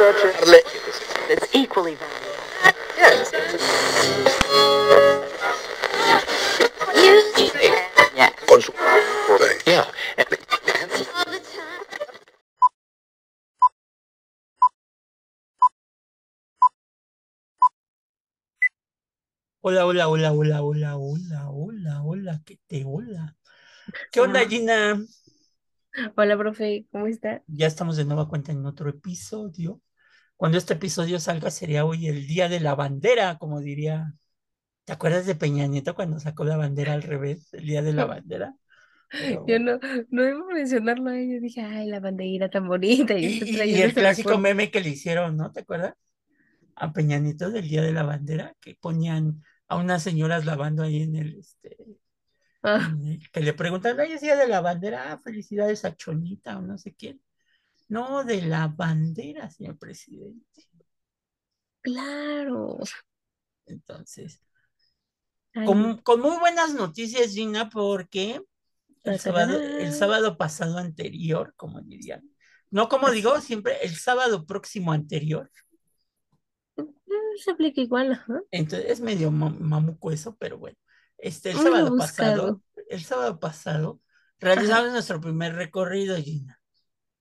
[0.00, 2.32] It's equally valuable.
[2.96, 3.30] Yes.
[8.16, 8.32] Yeah.
[8.48, 8.72] con su
[9.66, 9.84] yeah.
[19.60, 23.36] Hola, hola, hola, hola, hola, hola, hola, hola, ¿qué te hola?
[24.10, 24.48] ¿Qué onda.
[24.48, 24.98] Gina?
[26.16, 27.42] Hola, profe, ¿cómo está?
[27.48, 29.82] Ya estamos de nueva cuenta en otro episodio.
[30.40, 34.14] Cuando este episodio salga sería hoy el Día de la Bandera, como diría.
[34.84, 38.06] ¿Te acuerdas de Peña Nieto cuando sacó la bandera al revés, el Día de la
[38.06, 38.56] Bandera?
[39.18, 39.78] Pero Yo no,
[40.10, 43.50] no iba a mencionarlo a ella, dije, ay, la bandera tan bonita, y Y, usted
[43.72, 44.38] y- y trayendo el clásico recuerdo.
[44.38, 45.52] meme que le hicieron, ¿no?
[45.52, 45.94] ¿Te acuerdas?
[46.76, 51.02] A Peña Nieto del Día de la Bandera, que ponían a unas señoras lavando ahí
[51.02, 51.76] en el, este,
[52.62, 55.12] Ah, en el- que le preguntan, ¿hoy es Día de la Bandera?
[55.12, 57.20] Ah, felicidades a Chonita o no sé quién.
[57.90, 60.62] No, de la bandera, señor presidente.
[61.82, 62.78] claro.
[63.66, 64.40] Entonces,
[65.66, 68.40] con, con muy buenas noticias, Gina, porque
[69.04, 69.92] el sábado, el tararán.
[69.94, 72.22] sábado pasado anterior, como dirían,
[72.70, 75.50] no como digo, siempre el sábado próximo anterior,
[76.76, 78.40] Mm, Se aplica igual, ajá.
[78.50, 80.76] entonces es medio ma- mamuco eso, pero bueno,
[81.18, 84.00] este, el sábado pasado, el sábado pasado,
[84.38, 86.59] realizamos nuestro primer recorrido, Gina,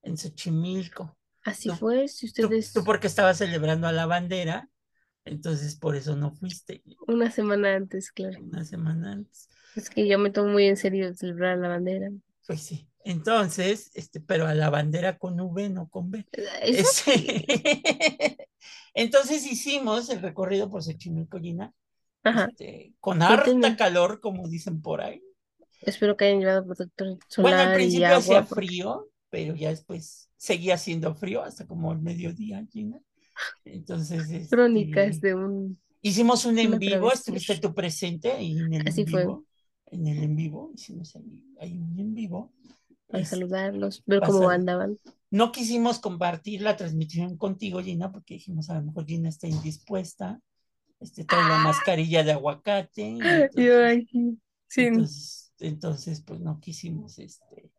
[0.04, 1.18] en Xochimilco.
[1.44, 4.70] Así Tú- fue, si ustedes tú porque estabas celebrando a la bandera,
[5.26, 8.40] entonces por eso no fuiste una semana antes, claro.
[8.42, 9.48] una semana antes.
[9.76, 12.10] Es que yo me tomo muy en serio celebrar la bandera.
[12.48, 12.86] Pues sí.
[13.06, 16.26] Entonces, este, pero a la bandera con V, no con B.
[16.62, 18.38] Ese-
[18.94, 21.74] Entonces hicimos el recorrido por Xochimilco, Gina,
[22.24, 22.48] Ajá.
[22.50, 25.22] este, con harta calor, como dicen por ahí.
[25.82, 30.30] Espero que hayan llevado protector Bueno, al solar principio hacía porque- frío, pero ya después
[30.38, 33.00] seguía haciendo frío hasta como el mediodía, Gina.
[33.66, 35.80] Entonces, este, Crónicas de un...
[36.02, 39.22] hicimos un en vivo, estuviste tú presente ahí en el Así en fue.
[39.22, 39.46] vivo.
[39.92, 42.54] En el en vivo, hicimos ahí, ahí un en vivo.
[43.08, 45.00] Para Este, saludarlos, ver cómo andaban.
[45.32, 50.40] No quisimos compartir la transmisión contigo, Gina, porque dijimos a lo mejor Gina está indispuesta,
[51.00, 53.50] este, trae la mascarilla de aguacate, y Ah.
[53.56, 54.86] Yo entonces, aquí, sin...
[54.88, 57.72] entonces, entonces, pues no quisimos este,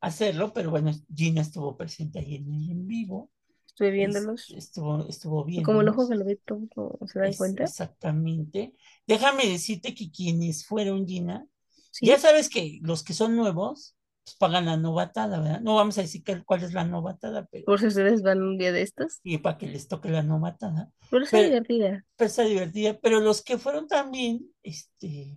[0.00, 3.30] hacerlo, pero bueno, Gina estuvo presente ahí en el en vivo,
[3.66, 4.50] Estuve es- viéndolos.
[4.50, 7.64] estuvo, estuvo Y como el ojo que lo ve todo, ¿se dan es- cuenta?
[7.64, 8.74] exactamente.
[9.06, 11.46] Déjame decirte que quienes fueron, Gina,
[11.90, 12.06] Sí.
[12.06, 13.94] ya sabes que los que son nuevos,
[14.24, 15.60] pues pagan la novatada, ¿verdad?
[15.62, 18.58] No vamos a decir que- cuál es la novatada, pero Por si ustedes van un
[18.58, 19.20] día de estos.
[19.22, 20.90] y para que les toque la novatada.
[21.10, 22.04] Pero está Pero- divertida.
[22.16, 22.98] Pero está divertida.
[23.00, 25.34] Pero los que fueron también, este,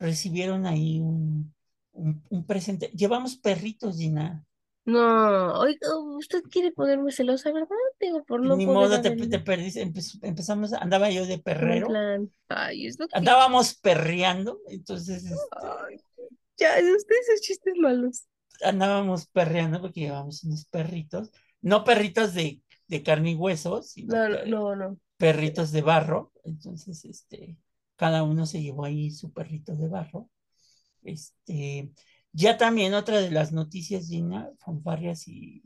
[0.00, 1.54] recibieron ahí un,
[1.92, 2.90] un, un presente.
[2.94, 4.44] Llevamos perritos, Gina.
[4.84, 7.76] No, oiga, usted quiere ponerme celosa, ¿verdad?
[8.00, 9.82] Digo, por no Ni poder modo, te, te perdiste.
[9.86, 11.88] Empe- empezamos, andaba yo de perrero.
[12.48, 13.14] Ay, es lo que...
[13.16, 15.96] andábamos perreando, entonces este, Ay,
[16.58, 18.26] ya, usted esos chistes malos.
[18.62, 21.30] andábamos perreando porque llevábamos unos perritos,
[21.60, 24.98] no perritos de, de carne y hueso, sino No, no, per- no, no.
[25.16, 26.32] perritos de barro.
[26.44, 27.56] Entonces, este,
[27.96, 30.28] cada uno se llevó ahí su perrito de barro.
[31.02, 31.92] Este,
[32.32, 35.62] ya también otra de las noticias, Gina, fanfarrias y,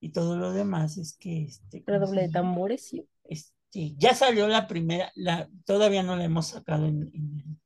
[0.00, 3.08] y todo lo demás es que este, ¿cómo se Redoble de tambores, sí.
[3.24, 7.60] Este, ya salió la primera, la, todavía no la hemos sacado en, en,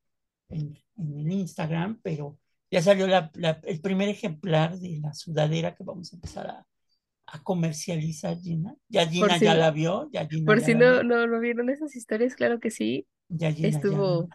[0.49, 2.37] en- en el Instagram, pero
[2.71, 6.67] ya salió la- la- el primer ejemplar de la sudadera que vamos a empezar a,
[7.27, 8.75] a comercializar, Gina.
[8.89, 11.69] Ya Gina si ya la vio, ya Gina Por ya si no, no, no vieron
[11.69, 13.07] esas historias, claro que sí.
[13.29, 14.29] ya Gina Estuvo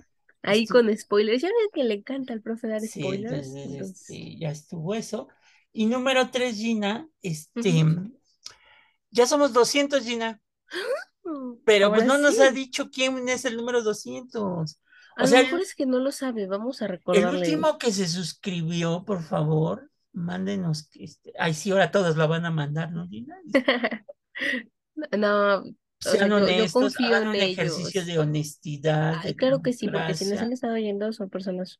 [0.46, 1.42] ahí estuvo- con spoilers.
[1.42, 3.46] Ya ves que le encanta al profe dar Sí, spoilers.
[3.46, 5.28] entonces, entonces- este, ya estuvo eso.
[5.72, 7.84] Y número tres, Gina, este,
[9.10, 10.40] ya somos 200, Gina,
[11.64, 12.42] pero pues no nos sí.
[12.42, 14.80] ha dicho quién es el número 200.
[15.16, 17.40] A O lo sea, mejor el, es que no lo sabe, vamos a el recordarle.
[17.40, 22.50] último que se suscribió, por favor, mándenos, este, ay, sí, ahora todos la van a
[22.50, 23.36] mandar, ¿no, Gina?
[25.16, 25.62] No,
[26.04, 29.36] o sea, Sean yo, yo honestos, confío hagan en un ejercicio de honestidad, Ay, de
[29.36, 31.78] claro que sí, porque si nos han estado oyendo son personas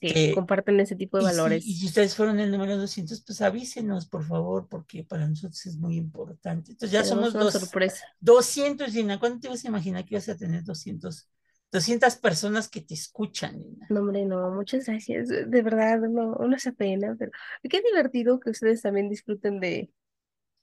[0.00, 1.64] que Este, comparten ese tipo de Y si, valores.
[1.64, 5.76] y si ustedes fueron el número 200, pues avísenos, por favor, porque para nosotros es
[5.78, 6.72] muy importante.
[6.72, 8.04] Entonces ya Tenemos somos una dos, sorpresa.
[8.20, 9.18] 200, Gina.
[9.20, 11.28] ¿Cuándo te ibas a imaginar que ibas a tener 200,
[11.72, 13.88] 200 personas que te escuchan, Gina?
[13.88, 15.28] No, hombre, no, muchas gracias.
[15.28, 17.30] De verdad, no, no se pena, pero
[17.70, 19.92] qué divertido que ustedes también disfruten de,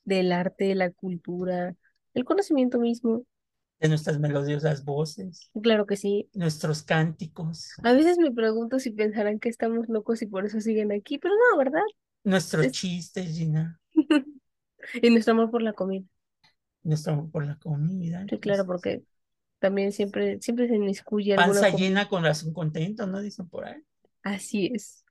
[0.05, 1.75] del arte, la cultura,
[2.13, 3.25] el conocimiento mismo.
[3.79, 6.29] De nuestras melodiosas voces, Claro que sí.
[6.33, 10.91] nuestros cánticos, A veces me pregunto si pensarán que estamos locos y por eso siguen
[10.91, 11.83] aquí, pero no, ¿verdad?
[12.25, 13.79] nuestros Es- chistes, Gina.
[15.01, 16.05] Y nuestro amor por la comida.
[16.83, 18.25] nuestro por la comida.
[18.29, 19.03] Sí, claro, porque
[19.59, 21.91] también siempre, siempre se inmiscuye alguna Panza comida.
[21.91, 23.21] llena, corazón contento, ¿no?
[23.21, 23.83] Dicen por ahí.
[24.23, 25.02] Así es.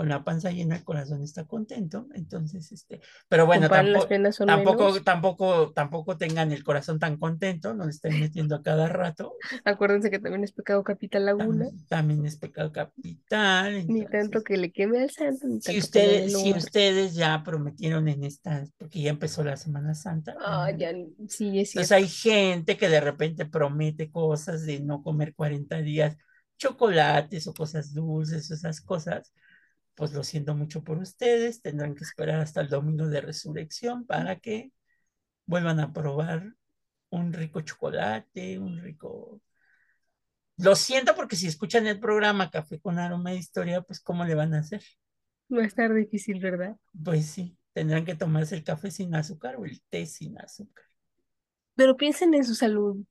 [0.00, 2.06] Con la panza llena, el corazón está contento.
[2.14, 4.08] Entonces, este, pero bueno, tampoco,
[4.46, 5.04] tampoco, menos.
[5.04, 9.34] tampoco, tampoco tengan el corazón tan contento, no le estén metiendo a cada rato.
[9.62, 11.66] Acuérdense que también es pecado capital la gula.
[11.66, 13.72] También, también es pecado capital.
[13.88, 17.14] Ni entonces, tanto que le queme al santo, ni si tanto dé ustedes, si ustedes
[17.14, 20.34] ya prometieron en esta, porque ya empezó la Semana Santa.
[20.42, 20.78] Ah, ¿no?
[20.78, 20.92] ya,
[21.28, 26.16] sí, es Entonces hay gente que de repente promete cosas de no comer 40 días,
[26.56, 29.30] chocolates o cosas dulces, esas cosas.
[30.00, 34.40] Pues lo siento mucho por ustedes, tendrán que esperar hasta el domingo de resurrección para
[34.40, 34.72] que
[35.44, 36.54] vuelvan a probar
[37.10, 39.42] un rico chocolate, un rico...
[40.56, 44.34] Lo siento porque si escuchan el programa Café con Aroma de Historia, pues ¿cómo le
[44.34, 44.82] van a hacer?
[45.52, 46.78] Va a estar difícil, ¿verdad?
[47.04, 50.86] Pues sí, tendrán que tomarse el café sin azúcar o el té sin azúcar.
[51.74, 53.04] Pero piensen en su salud.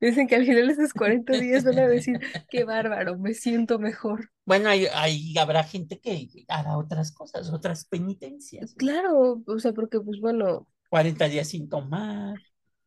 [0.00, 2.18] Dicen que al final de esos 40 días van a decir,
[2.50, 4.30] qué bárbaro, me siento mejor.
[4.44, 8.74] Bueno, ahí, ahí habrá gente que hará otras cosas, otras penitencias.
[8.74, 12.38] Claro, o sea, porque pues bueno, 40 días sin tomar.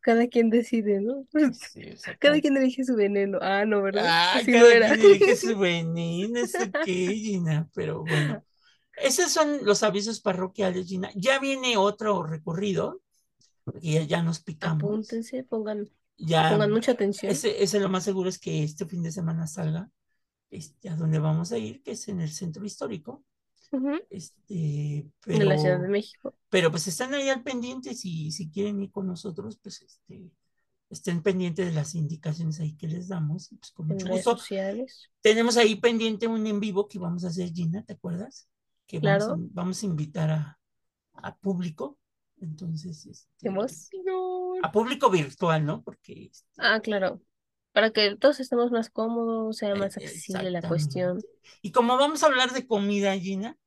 [0.02, 1.26] cada quien decide, ¿no?
[1.52, 3.40] Sí, o sea, Cada quien elige su veneno.
[3.42, 4.04] Ah, no, ¿verdad?
[4.08, 4.88] Ah, Así no cada era.
[4.98, 8.44] quien elige su veneno, eso qué, Gina, pero bueno.
[8.96, 11.10] Esos son los avisos parroquiales, Gina.
[11.16, 13.02] Ya viene otro recorrido,
[13.82, 14.82] ya, ya nos picamos.
[14.90, 17.32] Apúntense, pongan, Ya, pongan mucha atención.
[17.32, 19.90] ese, ese lo más seguro es que este fin de semana salga
[20.52, 23.24] este, a donde vamos a ir, que es en el centro histórico.
[24.10, 26.36] Este, De la Ciudad de pero, México.
[26.50, 30.32] pero pues están ahí al pendiente, si, si quieren ir con nosotros, pues este,
[30.90, 34.38] estén pendientes de las indicaciones ahí que les damos, pues con mucho redes gusto.
[34.38, 35.12] sociales.
[35.22, 38.48] Tenemos ahí pendiente un en vivo que vamos a hacer, Gina, ¿te acuerdas?
[38.88, 39.38] Que vamos a, Claro.
[39.38, 40.60] vamos a invitar a,
[41.14, 41.98] a público,
[42.46, 44.62] entonces, este, ¡Qué emoción!
[44.64, 45.84] a público virtual, ¿no?
[45.84, 47.22] Porque este, Ah, claro.
[47.74, 51.24] Para que todos estemos más cómodos, sea más Eh, accesible la cuestión.
[51.62, 53.58] Y como vamos a hablar de comida, Gina,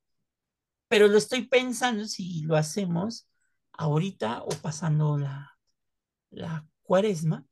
[0.88, 3.28] pero lo estoy pensando si lo hacemos
[3.72, 5.58] ahorita o pasando la,
[6.30, 7.44] la cuaresma,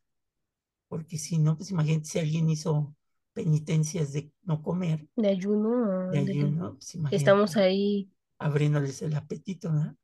[0.89, 2.95] porque si no, pues imagínate si alguien hizo
[3.35, 8.09] penitencias de no comer, De ayuno, de de- ayuno, pues imagínate, estamos ahí.
[8.39, 9.97] abriéndoles el apetito, ¿no?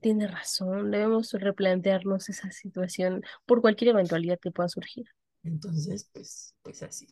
[0.00, 5.06] Tiene razón, debemos replantearnos esa situación por cualquier eventualidad que pueda surgir.
[5.42, 7.08] Entonces, pues, pues así.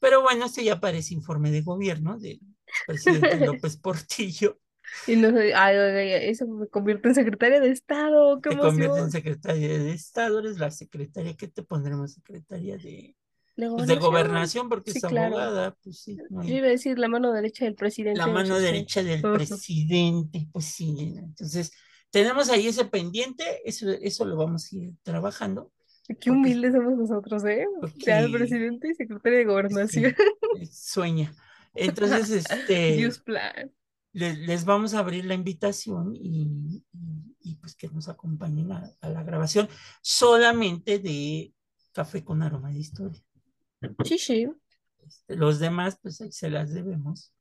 [0.00, 2.40] Pero bueno, este ya parece informe de gobierno del
[2.86, 4.58] presidente López Portillo.
[5.06, 9.68] Y no ay, eso me convierte en secretaria de Estado, qué te convierte en secretaria
[9.68, 12.12] de Estado, eres la secretaria, ¿qué te pondremos?
[12.12, 13.14] Secretaria de,
[13.56, 14.68] De pues, de gobernación.
[14.68, 15.36] porque Sí, es claro.
[15.36, 18.18] abogada, pues sí, no Yo iba a decir la mano derecha del presidente.
[18.18, 21.72] la mano derecha del presidente, pues sí, entonces
[22.10, 25.72] tenemos ahí ese pendiente, eso, eso lo vamos a ir trabajando,
[26.08, 27.66] Qué porque- humildes somos nosotros, ¿eh?
[27.98, 30.14] Ya el porque- presidente y secretaria de gobernación.
[30.58, 31.32] sí, sueña.
[31.74, 32.30] Entonces,
[32.68, 33.72] este, Dios plan.
[34.12, 38.90] le- les, vamos a abrir la invitación y, y- y, pues que nos acompañen a,
[39.00, 39.68] a la grabación
[40.02, 41.52] solamente de
[41.92, 43.22] Café con Aroma de Historia.
[44.04, 44.48] Sí, sí.
[45.06, 47.32] Este, los demás, pues ahí se las debemos.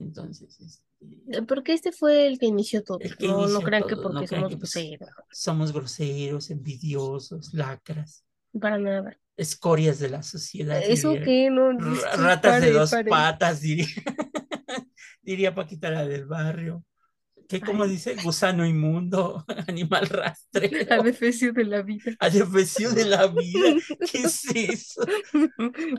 [0.00, 2.98] Entonces, este, Porque este fue el que inició todo.
[3.18, 5.10] Que no, no inició crean que todo, porque no crean somos que, pues, groseros.
[5.30, 8.24] somos groseros, envidiosos, lacras,
[8.60, 9.16] Para nada.
[9.36, 10.80] escorias de la sociedad.
[10.82, 11.24] ¿Eso diría.
[11.24, 11.50] qué?
[11.50, 11.72] No,
[12.16, 13.10] ratas de pare, dos pare.
[13.10, 13.86] patas, diría.
[15.22, 16.84] diría Paquita la del barrio.
[17.48, 18.14] ¿Qué como dice?
[18.22, 20.92] Gusano inmundo, animal rastrero.
[21.00, 22.12] Adefesio de la vida.
[22.20, 23.74] Adefesio de la vida.
[24.12, 25.02] ¿Qué es eso?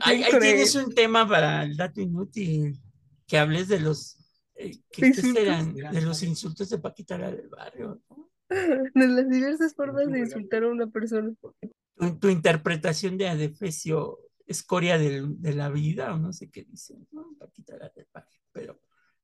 [0.02, 2.80] Ahí, ahí tienes un tema para el dato inútil.
[3.30, 4.18] Que hables de los.
[4.56, 5.34] eh, ¿qué, Insultos.
[5.42, 5.74] serán?
[5.74, 8.02] De los insultos de Paquita la del barrio.
[8.10, 8.28] ¿no?
[8.48, 11.32] De las diversas formas de insultar a una persona.
[11.96, 17.06] Tu, tu interpretación de Adefesio, escoria del- de la vida, o no sé qué dicen,
[17.12, 17.36] ¿no?
[17.38, 18.40] Paquita la del barrio.
[18.52, 18.80] Pero,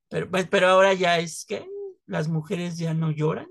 [0.09, 1.67] pero, pues, pero ahora ya es que
[2.07, 3.49] las mujeres ya no lloran,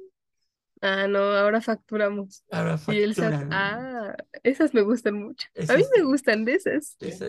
[0.86, 2.44] Ah, no, ahora facturamos.
[2.51, 3.50] ahora Y el SAT, facturan.
[3.54, 5.48] ah, esas me gustan mucho.
[5.58, 6.96] A Esas mí me gustan de esas.
[7.00, 7.27] Esa,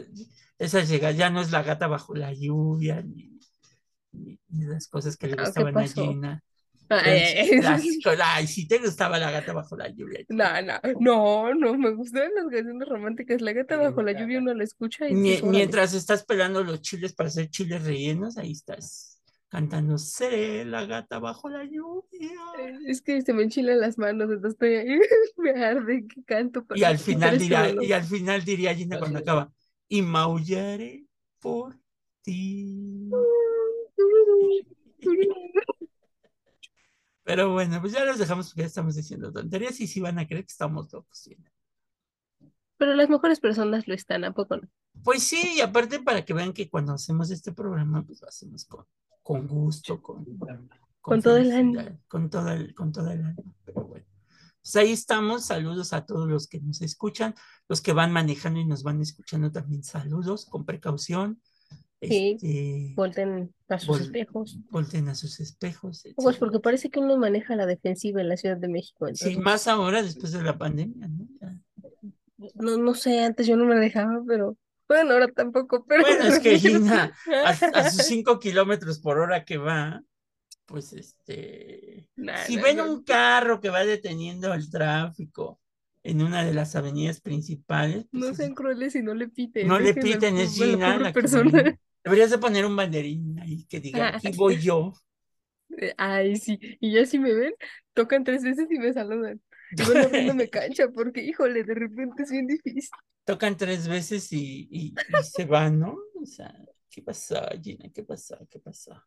[0.58, 3.38] esa llega, ya no es la gata bajo la lluvia, ni,
[4.12, 5.86] ni- ni las cosas que le Ah, ¿qué gustaban a?
[5.88, 6.42] Gina.
[6.88, 8.00] Ay, Entonces, ay, ay.
[8.04, 10.20] las- ay, sí te gustaba la gata bajo la lluvia.
[10.28, 13.40] No, no, no, no, me gustan las canciones románticas.
[13.40, 17.12] La gata bajo la lluvia uno la escucha y Mie- mientras estás pelando los chiles
[17.14, 19.15] para hacer chiles rellenos, ahí estás
[19.48, 22.40] cantando Seré la gata bajo la lluvia.
[22.86, 24.98] Es que se me enchilan las manos, entonces estoy ahí,
[25.36, 27.84] me arde que canto para Y al final dolor.
[27.84, 29.52] y al final diría Gina cuando acaba,
[29.88, 31.06] y maullaré
[31.40, 31.78] por
[32.22, 33.10] ti.
[37.24, 40.28] Pero bueno, pues ya los dejamos porque ya estamos diciendo tonterías y si van a
[40.28, 41.28] creer que estamos locos.
[42.78, 44.68] Pero las mejores personas lo están, ¿a poco no?
[45.02, 48.64] Pues sí, y aparte para que vean que cuando hacemos este programa, pues lo hacemos
[48.64, 48.86] con,
[49.26, 50.24] con gusto, con,
[51.00, 51.82] con, todo el ánimo.
[52.06, 54.06] Con todo el, con todo el ánimo, pero bueno.
[54.62, 57.34] Pues ahí estamos, saludos a todos los que nos escuchan,
[57.68, 61.42] los que van manejando y nos van escuchando también, saludos, con precaución.
[62.00, 64.60] Sí, este, volten a sus espejos.
[64.70, 66.04] Volten a sus espejos.
[66.14, 69.08] Pues porque parece que uno maneja la defensiva en la Ciudad de México.
[69.12, 71.26] Sí, más ahora después de la pandemia, ¿no?
[72.54, 74.56] No, no sé, antes yo no me dejaba, pero
[74.88, 75.84] bueno, ahora tampoco.
[75.86, 76.02] Pero...
[76.02, 77.12] Bueno, es que Gina,
[77.44, 80.02] a, sus cinco kilómetros por hora que va,
[80.66, 82.08] pues este,
[82.46, 85.60] si ven un carro que va deteniendo el tráfico
[86.02, 88.06] en una de las avenidas principales.
[88.10, 89.66] Pues no sean crueles y no le piten.
[89.66, 90.98] No le piten, es Gina.
[90.98, 91.78] La persona.
[92.04, 94.92] Deberías de poner un banderín ahí que diga, aquí voy yo.
[95.96, 97.52] Ay, sí, y ya si me ven,
[97.92, 99.40] tocan tres veces y me saludan.
[99.72, 102.88] Yo me cancha porque, híjole, de repente es bien difícil.
[103.26, 105.98] Tocan tres veces y, y, se van, ¿no?
[106.22, 106.54] O sea,
[106.88, 107.90] ¿qué pasó, Gina?
[107.92, 108.38] ¿Qué pasó?
[108.48, 109.02] ¿Qué pasó?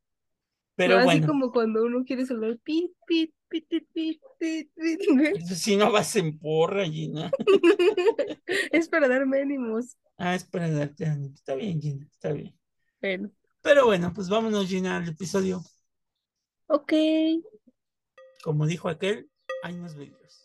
[0.75, 1.09] Pero bueno.
[1.09, 2.25] Así como cuando uno quiere
[2.61, 5.41] pit, pit, pit, pit, pit, pit, pit.
[5.55, 7.31] Si no vas en porra, Gina.
[8.71, 9.97] es para darme ánimos.
[10.17, 11.35] Ah, es para darte ánimos.
[11.35, 12.53] Está bien, Gina, está bien.
[12.99, 13.31] Bueno.
[13.61, 15.63] Pero bueno, pues vámonos, Gina, al episodio.
[16.67, 16.91] Ok.
[18.43, 19.29] Como dijo aquel,
[19.63, 20.38] hay más vídeos.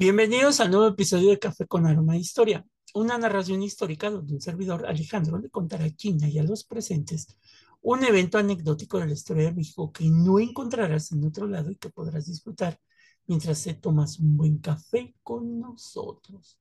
[0.00, 2.64] Bienvenidos al nuevo episodio de Café con Aroma de Historia,
[2.94, 7.36] una narración histórica donde un servidor, Alejandro, le contará a China y a los presentes
[7.82, 11.74] un evento anecdótico de la historia de México que no encontrarás en otro lado y
[11.74, 12.80] que podrás disfrutar
[13.26, 16.60] mientras te tomas un buen café con nosotros.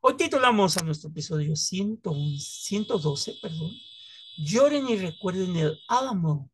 [0.00, 3.72] Hoy titulamos a nuestro episodio 112, perdón,
[4.38, 6.52] Lloren y recuerden el Álamo,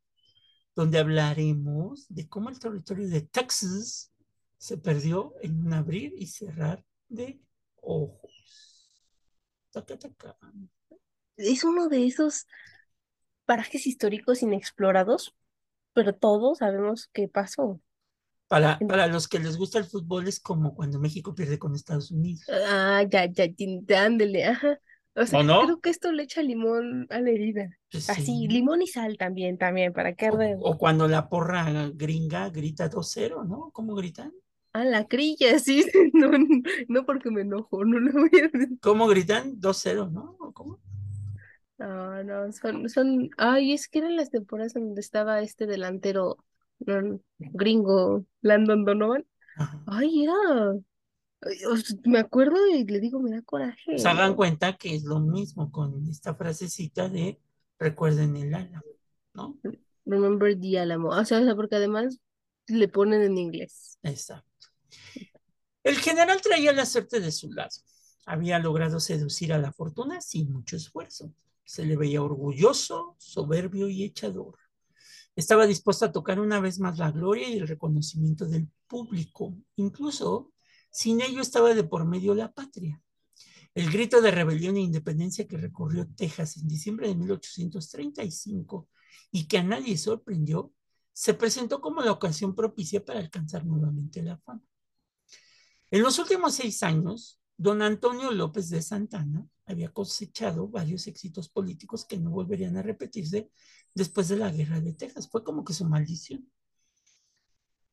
[0.74, 4.11] donde hablaremos de cómo el territorio de Texas
[4.62, 7.40] se perdió en un abrir y cerrar de
[7.80, 8.88] ojos.
[11.36, 12.46] Es uno de esos
[13.44, 15.34] parajes históricos inexplorados,
[15.94, 17.80] pero todos sabemos qué pasó.
[18.46, 22.12] Para, para los que les gusta el fútbol es como cuando México pierde con Estados
[22.12, 22.44] Unidos.
[22.48, 23.46] Ah, ya, ya,
[24.04, 24.78] ándele, ajá.
[25.16, 27.76] O sea, creo que esto le echa limón a la herida.
[27.90, 32.48] Pues Así, limón y sal también, también, para que o, o, cuando la porra gringa
[32.48, 33.70] grita 2-0, ¿no?
[33.72, 34.32] ¿Cómo gritan?
[34.72, 36.30] Ah, la crilla, sí, no,
[36.88, 38.78] no porque me enojo, no lo voy a decir.
[38.80, 39.60] ¿Cómo gritan?
[39.60, 40.36] 2-0, ¿no?
[40.54, 40.80] ¿Cómo?
[41.78, 46.38] No, no, son, son, ay, es que eran las temporadas donde estaba este delantero
[47.38, 49.26] gringo, Landon Donovan.
[49.86, 50.74] Ay, era,
[52.04, 53.98] me acuerdo y le digo, me da coraje.
[53.98, 57.38] Se hagan cuenta que es lo mismo con esta frasecita de
[57.78, 58.84] recuerden el álamo,
[59.34, 59.58] ¿no?
[60.04, 62.18] Remember the álamo, o sea, porque además
[62.68, 63.98] le ponen en inglés.
[64.02, 64.51] Exacto.
[65.84, 67.70] El general traía la suerte de su lado.
[68.24, 71.34] Había logrado seducir a la fortuna sin mucho esfuerzo.
[71.64, 74.58] Se le veía orgulloso, soberbio y echador.
[75.34, 79.56] Estaba dispuesto a tocar una vez más la gloria y el reconocimiento del público.
[79.76, 80.52] Incluso
[80.90, 83.02] sin ello estaba de por medio la patria.
[83.74, 88.88] El grito de rebelión e independencia que recorrió Texas en diciembre de 1835
[89.30, 90.72] y que a nadie sorprendió,
[91.14, 94.62] se presentó como la ocasión propicia para alcanzar nuevamente la fama.
[95.92, 102.06] En los últimos seis años, don Antonio López de Santana había cosechado varios éxitos políticos
[102.06, 103.50] que no volverían a repetirse
[103.94, 105.28] después de la guerra de Texas.
[105.30, 106.50] Fue como que su maldición.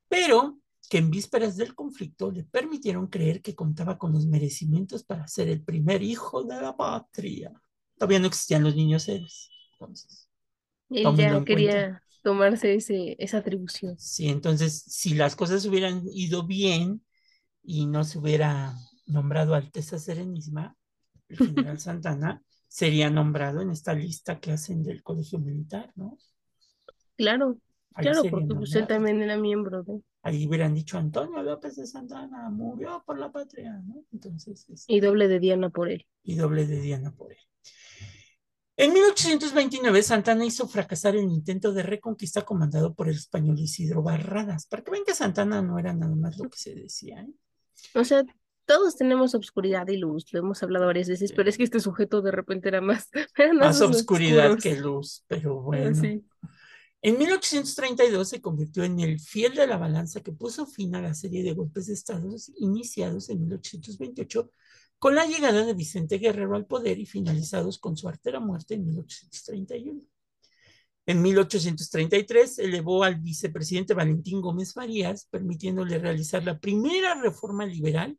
[0.08, 5.28] Pero que en vísperas del conflicto le permitieron creer que contaba con los merecimientos para
[5.28, 7.52] ser el primer hijo de la patria.
[7.98, 9.50] Todavía no existían los niños héroes.
[9.74, 10.30] Entonces,
[10.90, 14.00] él ya quería tomarse ese, esa atribución.
[14.00, 17.04] Sí, entonces, si las cosas hubieran ido bien,
[17.72, 18.74] y no se hubiera
[19.06, 20.76] nombrado Alteza Serenísima,
[21.28, 26.18] el general Santana sería nombrado en esta lista que hacen del Colegio Militar, ¿no?
[27.16, 27.60] Claro,
[27.94, 30.02] claro, porque usted también era miembro de...
[30.24, 34.04] Ahí hubieran dicho Antonio López de Santana murió por la patria, ¿no?
[34.12, 34.66] Entonces...
[34.88, 36.08] Y doble de Diana por él.
[36.24, 37.38] Y doble de Diana por él.
[38.78, 44.66] En 1829, Santana hizo fracasar el intento de reconquista comandado por el español Isidro Barradas.
[44.66, 47.34] Para que ven que Santana no era nada más lo que se decía, ¿eh?
[47.96, 48.24] O sea,
[48.66, 52.22] todos tenemos obscuridad y luz, lo hemos hablado varias veces, pero es que este sujeto
[52.22, 53.10] de repente era más,
[53.56, 56.00] más obscuridad que luz, pero bueno.
[57.02, 61.14] En 1832 se convirtió en el fiel de la balanza que puso fin a la
[61.14, 64.52] serie de golpes de Estado iniciados en 1828
[65.00, 68.86] con la llegada de Vicente Guerrero al poder y finalizados con su artera muerte en
[68.86, 70.02] 1831.
[71.10, 78.16] En 1833 elevó al vicepresidente Valentín Gómez Farías, permitiéndole realizar la primera reforma liberal,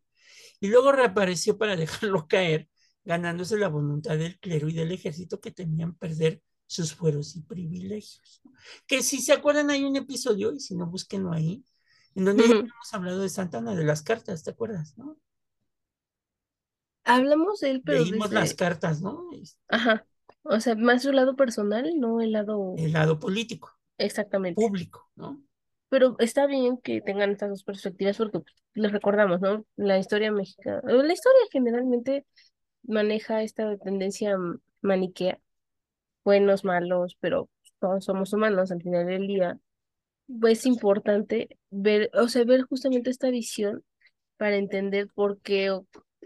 [0.59, 2.69] y luego reapareció para dejarlo caer,
[3.05, 8.43] ganándose la voluntad del clero y del ejército que temían perder sus fueros y privilegios.
[8.89, 11.65] Que si se acuerdan hay un episodio, y si no, búsquenlo ahí,
[12.17, 15.17] en donde hemos hablado de Santana, de las cartas, ¿te acuerdas, no?
[17.05, 19.31] Hablamos de él, pero Leímos las cartas, ¿no?
[19.69, 20.09] Ajá.
[20.43, 22.75] O sea, más su lado personal, no el lado...
[22.79, 23.77] El lado político.
[23.99, 24.61] Exactamente.
[24.61, 25.43] Público, ¿no?
[25.89, 29.67] Pero está bien que tengan estas dos perspectivas porque pues, les recordamos, ¿no?
[29.77, 32.25] La historia mexicana, la historia generalmente
[32.83, 34.37] maneja esta tendencia
[34.81, 35.39] maniquea
[36.25, 39.59] buenos, malos, pero todos somos humanos al final del día,
[40.41, 43.83] pues es importante ver, o sea, ver justamente esta visión
[44.37, 45.77] para entender por qué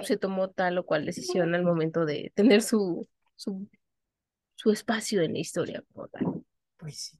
[0.00, 3.68] se tomó tal o cual decisión al momento de tener su, su,
[4.64, 5.84] su espacio en la historia
[6.78, 7.18] Pues sí.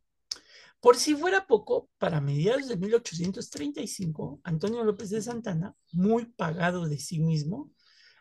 [0.80, 6.98] Por si fuera poco, para mediados de 1835, Antonio López de Santana, muy pagado de
[6.98, 7.70] sí mismo,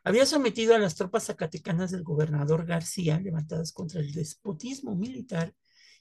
[0.03, 5.53] había sometido a las tropas zacatecanas del gobernador García, levantadas contra el despotismo militar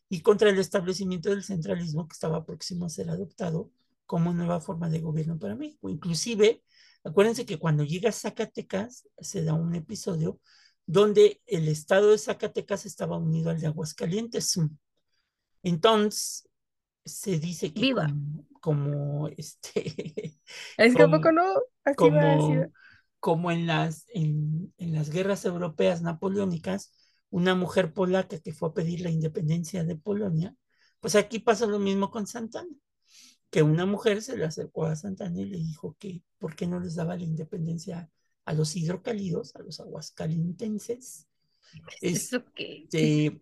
[0.09, 3.71] y contra el establecimiento del centralismo que estaba próximo a ser adoptado
[4.05, 5.89] como nueva forma de gobierno para México.
[5.89, 6.65] Inclusive,
[7.05, 10.41] acuérdense que cuando llega a Zacatecas se da un episodio
[10.87, 14.59] donde el estado de Zacatecas estaba unido al de Aguascalientes.
[15.63, 16.49] Entonces,
[17.05, 17.95] se dice que
[18.61, 19.73] como, este
[20.77, 21.43] es que poco no
[21.85, 22.67] así como,
[23.19, 26.93] como en las, en, las guerras europeas napoleónicas,
[27.31, 30.55] una mujer polaca que fue a pedir la independencia de Polonia,
[31.01, 32.71] pues aquí pasa lo mismo con Santana,
[33.51, 36.79] que una mujer se le acercó a Santana y le dijo que por qué no
[36.79, 38.11] les daba la independencia
[38.45, 41.29] a los hidrocálidos, a los aguascalentenses.
[42.01, 42.85] ¿Eso qué?
[42.85, 43.41] Este,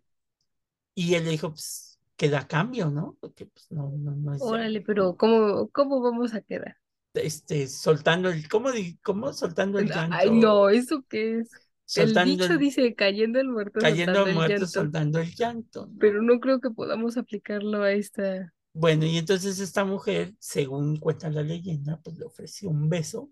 [0.95, 3.17] y él le dijo, pues, queda cambio, ¿no?
[3.21, 4.43] Porque pues no, no, no es...
[4.43, 6.77] Órale, pero ¿cómo, ¿cómo vamos a quedar?
[7.15, 8.71] este, soltando el, ¿cómo,
[9.03, 10.17] cómo soltando el llanto?
[10.19, 11.51] Ay, no, ¿eso qué es?
[11.97, 13.81] el dicho dice cayendo el muerto.
[13.81, 15.91] Cayendo el muerto, soltando el llanto.
[15.99, 18.53] Pero no creo que podamos aplicarlo a esta.
[18.73, 23.31] Bueno, y entonces esta mujer, según cuenta la leyenda, pues le ofreció un beso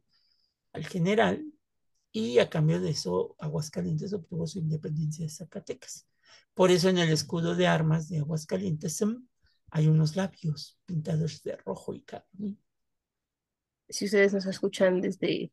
[0.72, 1.44] al general
[2.18, 6.06] y a cambio de eso Aguascalientes obtuvo su independencia de Zacatecas.
[6.54, 9.00] Por eso en el escudo de armas de Aguascalientes
[9.70, 12.58] hay unos labios pintados de rojo y carmín
[13.88, 15.50] si ustedes nos escuchan desde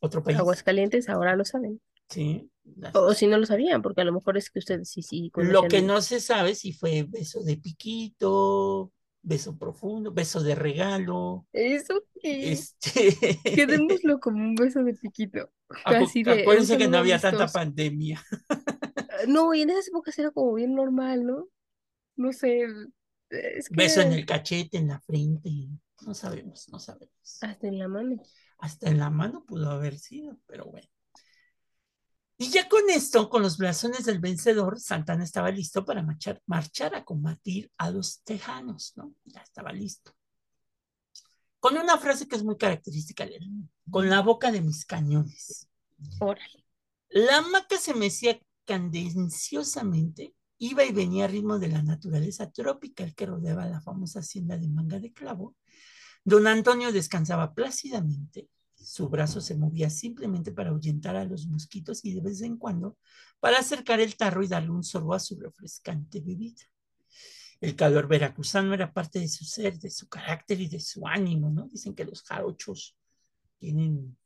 [0.00, 0.38] otro país.
[0.38, 1.80] Aguascalientes, ahora lo saben.
[2.08, 2.50] Sí.
[2.94, 5.30] O, si no lo sabían, porque a lo mejor es que ustedes sí, sí.
[5.34, 8.92] Lo que no se sabe si fue beso de piquito,
[9.28, 11.46] beso profundo, beso de regalo.
[11.52, 12.52] Eso qué.
[12.52, 13.38] Este...
[13.44, 15.50] Quedémoslo como un beso de piquito.
[15.84, 18.20] Casi de, Acuérdense que no había tanta pandemia.
[18.48, 21.48] Ah, no, y en esas épocas era como bien normal, ¿no?
[22.16, 22.66] No sé.
[23.70, 25.50] Beso en el cachete, en la frente.
[26.06, 27.38] No sabemos, no sabemos.
[27.42, 28.22] Hasta en la mano.
[28.58, 30.88] Hasta en la mano pudo haber sido, pero bueno.
[32.40, 36.94] Y ya con esto, con los blasones del vencedor, Santana estaba listo para marchar, marchar
[36.94, 39.12] a combatir a los tejanos, ¿no?
[39.24, 40.12] Ya estaba listo.
[41.58, 43.50] Con una frase que es muy característica de él,
[43.90, 45.68] con la boca de mis cañones.
[46.20, 46.64] Órale.
[47.08, 53.26] La maca se mecía candenciosamente, iba y venía a ritmo de la naturaleza tropical que
[53.26, 55.56] rodeaba la famosa hacienda de Manga de Clavo,
[56.24, 58.48] Don Antonio descansaba plácidamente,
[58.80, 62.96] su brazo se movía simplemente para ahuyentar a los mosquitos y de vez en cuando
[63.40, 66.62] para acercar el tarro y darle un sorbo a su refrescante bebida.
[67.60, 71.50] El calor veracruzano era parte de su ser, de su carácter y de su ánimo,
[71.50, 71.66] ¿no?
[71.66, 72.96] Dicen que los jarochos
[73.58, 74.16] tienen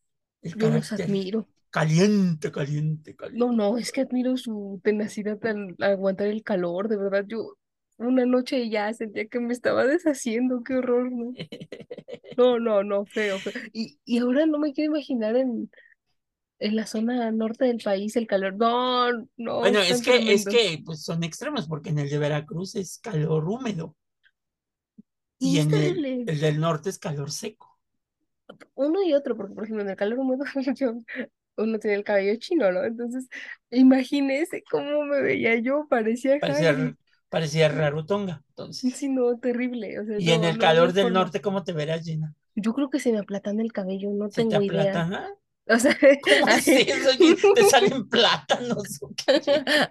[0.43, 1.49] el carácter admiro.
[1.71, 3.39] caliente, caliente, caliente.
[3.39, 7.25] No, no, es que admiro su tenacidad al aguantar el calor, de verdad.
[7.27, 7.57] Yo
[7.97, 11.33] una noche ya sentía que me estaba deshaciendo, qué horror, ¿no?
[12.39, 13.53] No, no, no, feo, feo.
[13.75, 15.71] Y, y ahora no me quiero imaginar en,
[16.63, 18.55] en la zona norte del país el calor.
[18.55, 19.59] No, no.
[19.59, 23.47] Bueno, es que, es que pues son extremos, porque en el de Veracruz es calor
[23.47, 23.97] húmedo.
[25.39, 27.79] Y, en el, el, del norte es calor seco.
[28.75, 30.45] Uno y otro, porque por ejemplo en el calor húmedo
[31.57, 32.85] uno tiene el cabello chino, ¿no?
[32.85, 33.29] Entonces,
[33.71, 36.97] imagínese cómo me veía yo, parecía, parecía
[37.33, 38.43] parecía rarutonga.
[38.51, 38.95] Entonces.
[38.95, 39.97] Sí, no, terrible.
[40.19, 42.35] y en el calor del norte, ¿cómo te verás, Gina?
[42.55, 45.31] Yo creo que se me aplatana el cabello, no tengo idea.
[45.67, 47.11] O sea, ¿Cómo eso?
[47.11, 49.01] Oye, ¿Te salen plátanos?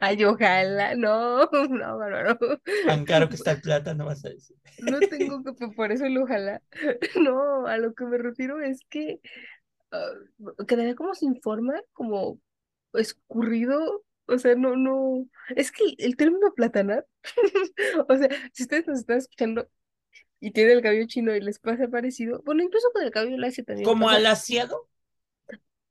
[0.02, 2.38] ay, ojalá, no, no, bárbaro.
[2.86, 4.56] Tan caro que está el plátano, vas a decir.
[4.80, 6.62] No tengo que, por eso el ojalá.
[7.20, 9.20] No, a lo que me refiero es que
[9.92, 10.12] ah,
[10.68, 12.40] quedaría como sin forma, como
[12.94, 17.06] escurrido, o sea, no, no, es que el, el término aplatanar,
[18.10, 19.68] o sea, si ustedes nos están escuchando
[20.40, 23.64] y tienen el cabello chino y les pasa parecido, bueno, incluso con el cabello lacio
[23.66, 24.18] también ¿Como pasa.
[24.18, 24.88] alaciado?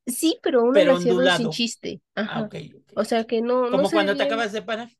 [0.07, 1.38] Sí, pero un pero alaciado ondulado.
[1.38, 2.03] sin chiste.
[2.14, 2.40] Ah, Ajá.
[2.40, 2.93] ok, ok.
[2.95, 4.90] O sea que no, no Como sé cuando te acabas de parar.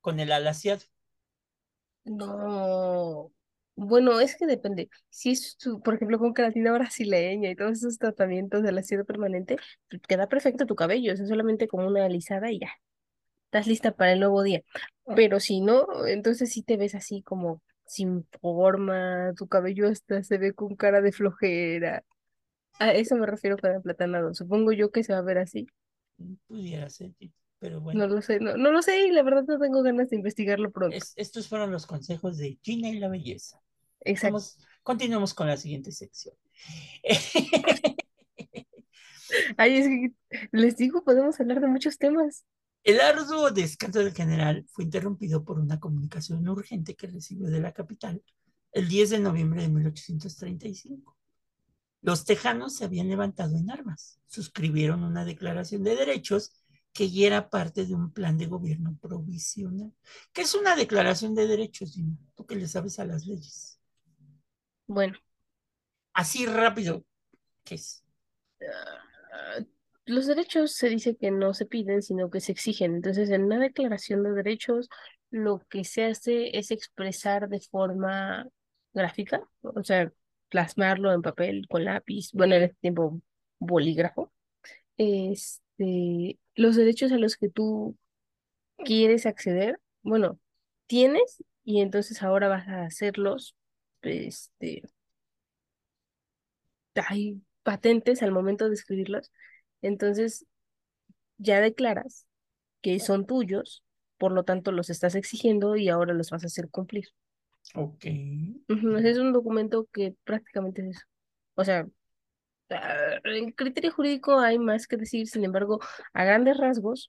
[0.00, 0.82] Con el alaciado.
[2.06, 3.30] No.
[3.80, 4.90] Bueno, es que depende.
[5.08, 9.56] Si es, tu- por ejemplo, con queratina brasileña y todos esos tratamientos del ácido permanente,
[9.88, 12.70] te queda perfecto tu cabello, es solamente como una alisada y ya.
[13.46, 14.62] Estás lista para el nuevo día.
[15.16, 20.38] Pero si no, entonces sí te ves así como sin forma, tu cabello hasta se
[20.38, 22.04] ve con cara de flojera.
[22.80, 24.34] A eso me refiero con aplatanado.
[24.34, 25.68] Supongo yo que se va a ver así.
[26.48, 27.12] Pudiera ser,
[27.58, 28.00] pero bueno.
[28.00, 30.70] No lo sé, no, no lo sé y la verdad no tengo ganas de investigarlo
[30.70, 30.96] pronto.
[30.96, 33.60] Es- estos fueron los consejos de Gina y la belleza.
[34.08, 34.34] Exacto.
[34.34, 36.34] Vamos, continuemos con la siguiente sección.
[39.56, 40.12] Ay, es que
[40.52, 42.44] les digo, podemos hablar de muchos temas.
[42.84, 47.72] El arduo descanso del general fue interrumpido por una comunicación urgente que recibió de la
[47.72, 48.22] capital
[48.72, 51.16] el 10 de noviembre de 1835.
[52.00, 56.52] Los tejanos se habían levantado en armas, suscribieron una declaración de derechos
[56.92, 59.92] que ya era parte de un plan de gobierno provisional.
[60.32, 62.16] ¿Qué es una declaración de derechos, Gina?
[62.34, 63.77] Tú que le sabes a las leyes.
[64.88, 65.18] Bueno,
[66.12, 67.04] Así rápido,
[67.64, 68.04] ¿qué es?
[69.32, 69.60] ah,
[70.06, 72.94] los derechos se dice que no se piden, sino que se exigen.
[72.96, 74.88] Entonces, en una declaración de derechos,
[75.30, 78.48] lo que se hace es expresar de forma
[78.94, 80.12] gráfica, o sea,
[80.48, 83.20] plasmarlo en papel con lápiz, bueno, en este tiempo
[83.58, 84.32] bolígrafo,
[84.98, 87.96] este, los derechos a los que tú
[88.78, 90.40] quieres acceder, bueno,
[90.86, 93.56] tienes y entonces ahora vas a hacerlos,
[94.02, 94.82] este,
[97.08, 99.30] hay patentes al momento de escribirlos,
[99.82, 100.46] entonces
[101.38, 102.26] ya declaras
[102.80, 103.84] que son tuyos,
[104.18, 107.08] por lo tanto los estás exigiendo y ahora los vas a hacer cumplir.
[107.74, 108.04] Ok.
[108.06, 111.06] Es un documento que prácticamente es eso.
[111.54, 111.86] O sea,
[112.70, 115.80] ah, en criterio jurídico hay más que decir, sin embargo,
[116.12, 117.08] a grandes rasgos,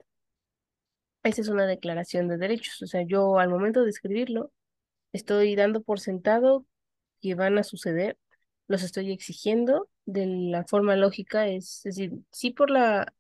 [1.23, 2.81] esa es una declaración de derechos.
[2.81, 4.51] O sea, yo al momento de escribirlo,
[5.13, 6.65] estoy dando por sentado
[7.21, 8.17] que van a suceder,
[8.67, 13.13] los estoy exigiendo de la forma lógica, es decir, sí por la,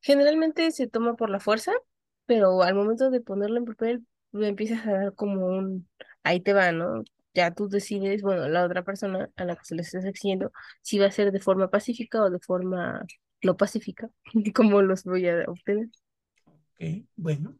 [0.00, 1.72] generalmente se toma por la fuerza,
[2.26, 5.88] pero al momento de ponerlo en papel, empiezas a dar como un,
[6.22, 7.02] ahí te va, ¿no?
[7.34, 10.52] Ya tú decides, bueno, la otra persona a la que se le estás exigiendo,
[10.82, 13.04] si va a ser de forma pacífica o de forma
[13.42, 14.10] no pacífica,
[14.54, 15.88] cómo los voy a obtener.
[16.46, 17.58] Ok, bueno.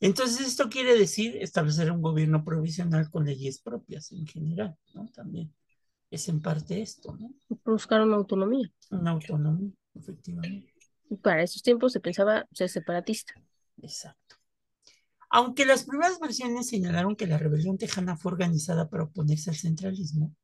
[0.00, 5.08] Entonces, esto quiere decir establecer un gobierno provisional con leyes propias en general, ¿no?
[5.08, 5.52] También
[6.10, 7.32] es en parte esto, ¿no?
[7.64, 8.72] Buscar una autonomía.
[8.90, 10.72] Una autonomía, efectivamente.
[11.22, 13.34] Para esos tiempos se pensaba ser separatista.
[13.82, 14.36] Exacto.
[15.30, 20.34] Aunque las primeras versiones señalaron que la rebelión tejana fue organizada para oponerse al centralismo,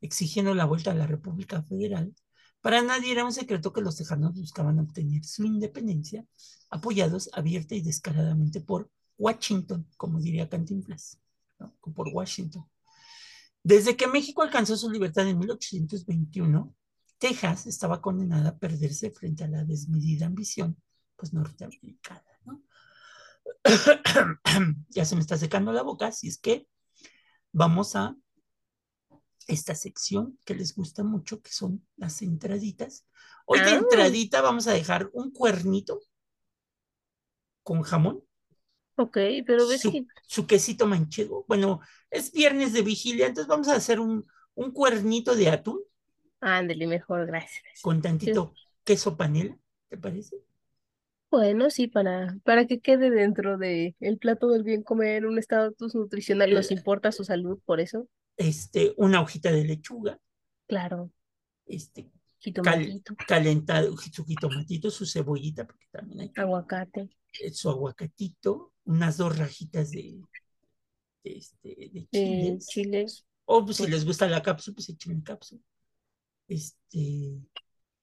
[0.00, 2.14] exigiendo la vuelta a la República Federal,
[2.60, 6.24] para nadie era un secreto que los tejanos buscaban obtener su independencia,
[6.70, 11.20] apoyados abierta y descaradamente por Washington, como diría Cantinflas,
[11.58, 11.74] ¿no?
[11.94, 12.68] por Washington.
[13.62, 16.74] Desde que México alcanzó su libertad en 1821,
[17.18, 20.76] Texas estaba condenada a perderse frente a la desmedida ambición
[21.16, 22.22] pues, norteamericana.
[22.44, 22.62] ¿no?
[24.90, 26.68] ya se me está secando la boca, así es que
[27.52, 28.16] vamos a
[29.46, 33.06] esta sección que les gusta mucho, que son las entraditas.
[33.46, 33.74] Hoy de Ah.
[33.76, 36.00] entradita vamos a dejar un cuernito
[37.62, 38.23] con jamón,
[38.96, 41.44] Ok, pero ves su, que su quesito manchego.
[41.48, 41.80] Bueno,
[42.10, 45.80] es viernes de vigilia, entonces vamos a hacer un, un cuernito de atún.
[46.40, 47.64] Ándale, mejor, gracias.
[47.80, 48.52] con tantito
[48.84, 49.56] queso panela,
[49.88, 50.36] ¿te parece?
[51.30, 55.94] Bueno, sí, para, para que quede dentro de el plato del bien comer, un estatus
[55.94, 60.20] nutricional, nos importa su salud, por eso, Este, una hojita de lechuga,
[60.66, 61.10] claro,
[61.66, 62.10] este,
[62.62, 67.08] cal- jitomatito, calentado, su jitomatito, su cebollita, porque también hay aguacate,
[67.40, 70.20] eh, su aguacatito, unas dos rajitas de,
[71.22, 73.24] de, este, de eh, chiles.
[73.46, 75.60] O pues, si pues- les gusta la cápsula, pues echen cápsula.
[76.48, 77.40] Este,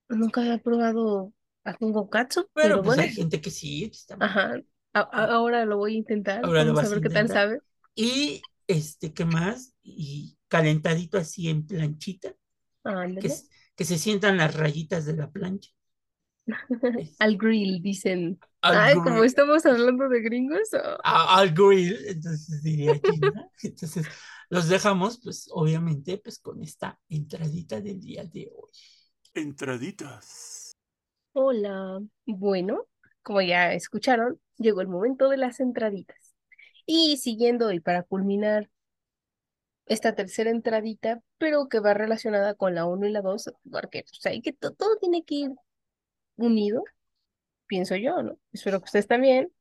[0.09, 1.31] Nunca había probado
[1.63, 4.61] atún con katsu, pero pero pues bueno, hay gente que sí, pues, ajá,
[4.93, 7.61] a- ahora lo voy a intentar, Ahora vamos a vas a ver qué tal sabe.
[7.95, 9.73] Y este, ¿qué más?
[9.83, 12.33] Y calentadito así en planchita,
[13.75, 15.71] que se sientan las rayitas de la plancha.
[17.19, 18.39] Al grill, dicen.
[18.61, 20.69] Ay, como estamos hablando de gringos.
[21.03, 22.99] Al grill, entonces diría
[23.63, 24.07] Entonces,
[24.49, 28.71] los dejamos, pues, obviamente, pues, con esta entradita del día de hoy.
[29.33, 30.73] Entraditas.
[31.33, 32.01] Hola.
[32.25, 32.87] Bueno,
[33.23, 36.35] como ya escucharon, llegó el momento de las entraditas.
[36.85, 38.69] Y siguiendo y para culminar
[39.85, 44.25] esta tercera entradita, pero que va relacionada con la 1 y la 2, porque pues,
[44.25, 45.51] hay que todo tiene que ir
[46.41, 46.83] unido,
[47.67, 48.37] pienso yo, ¿no?
[48.51, 49.51] Espero que ustedes también.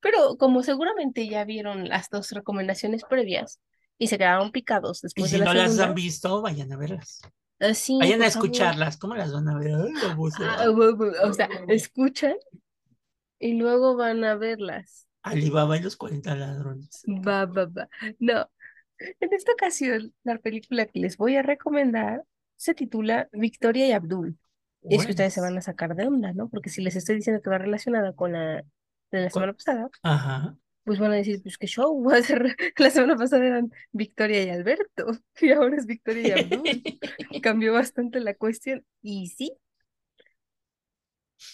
[0.00, 3.60] Pero como seguramente ya vieron las dos recomendaciones previas
[3.98, 7.20] y se quedaron picados después y si no las han visto, vayan a verlas.
[7.60, 8.96] Ah, vayan a escucharlas.
[8.98, 9.72] ¿Cómo las van a ver?
[9.72, 10.66] Ah,
[11.22, 12.34] o sea, escuchan
[13.38, 15.08] y luego van a verlas.
[15.22, 17.02] Alibaba y los 40 ladrones.
[17.06, 17.88] Va, va, va.
[18.18, 18.50] No.
[18.98, 22.24] En esta ocasión, la película que les voy a recomendar
[22.56, 24.38] se titula Victoria y Abdul.
[24.86, 26.48] Y es que ustedes se van a sacar de onda, ¿no?
[26.48, 28.64] Porque si les estoy diciendo que va relacionada con la
[29.10, 30.56] de la semana pasada, Ajá.
[30.84, 32.56] pues van a decir, pues qué show, va a ser...
[32.76, 35.06] la semana pasada eran Victoria y Alberto,
[35.40, 36.62] y ahora es Victoria y Abdul.
[37.42, 39.56] Cambió bastante la cuestión, y sí.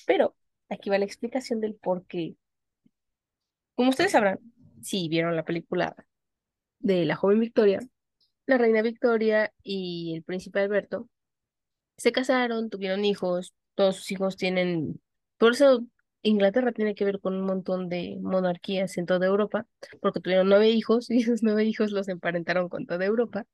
[0.07, 0.37] Pero
[0.69, 2.37] aquí va la explicación del por qué.
[3.75, 4.39] Como ustedes sabrán,
[4.83, 5.95] si vieron la película
[6.81, 7.81] de la joven Victoria,
[8.47, 11.09] la reina Victoria y el príncipe Alberto
[12.01, 15.03] se casaron, tuvieron hijos, todos sus hijos tienen,
[15.37, 15.85] por eso
[16.23, 19.67] Inglaterra tiene que ver con un montón de monarquías en toda Europa,
[20.01, 23.47] porque tuvieron nueve hijos y esos nueve hijos los emparentaron con toda Europa.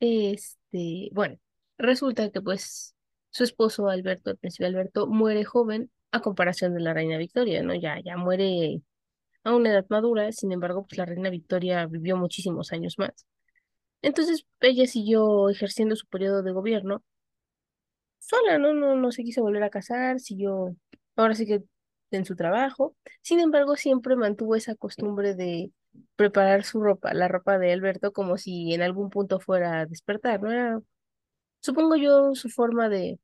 [0.00, 1.38] Este, bueno,
[1.78, 2.94] resulta que pues
[3.30, 7.74] su esposo Alberto, el príncipe Alberto, muere joven a comparación de la reina Victoria, ¿no?
[7.74, 8.80] Ya, ya muere
[9.44, 13.26] a una edad madura, sin embargo, pues la reina Victoria vivió muchísimos años más.
[14.02, 17.04] Entonces, ella siguió ejerciendo su periodo de gobierno
[18.22, 18.72] sola, ¿no?
[18.74, 20.76] No, no se quiso volver a casar, siguió,
[21.16, 21.62] ahora sí que
[22.10, 22.96] en su trabajo.
[23.22, 25.72] Sin embargo, siempre mantuvo esa costumbre de
[26.16, 30.42] preparar su ropa, la ropa de Alberto, como si en algún punto fuera a despertar,
[30.42, 30.50] ¿no?
[30.52, 30.80] Era,
[31.60, 33.20] supongo yo, su forma de,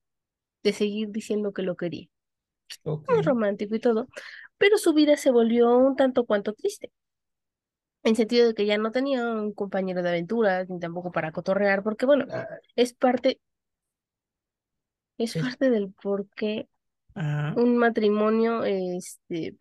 [0.62, 2.08] de seguir diciendo que lo quería.
[3.08, 4.08] Muy romántico y todo,
[4.58, 6.92] pero su vida se volvió un tanto cuanto triste.
[8.04, 11.82] En sentido de que ya no tenía un compañero de aventuras, ni tampoco para cotorrear,
[11.82, 12.26] porque bueno,
[12.76, 13.40] es parte,
[15.18, 16.68] es parte del por qué
[17.56, 19.56] un matrimonio este,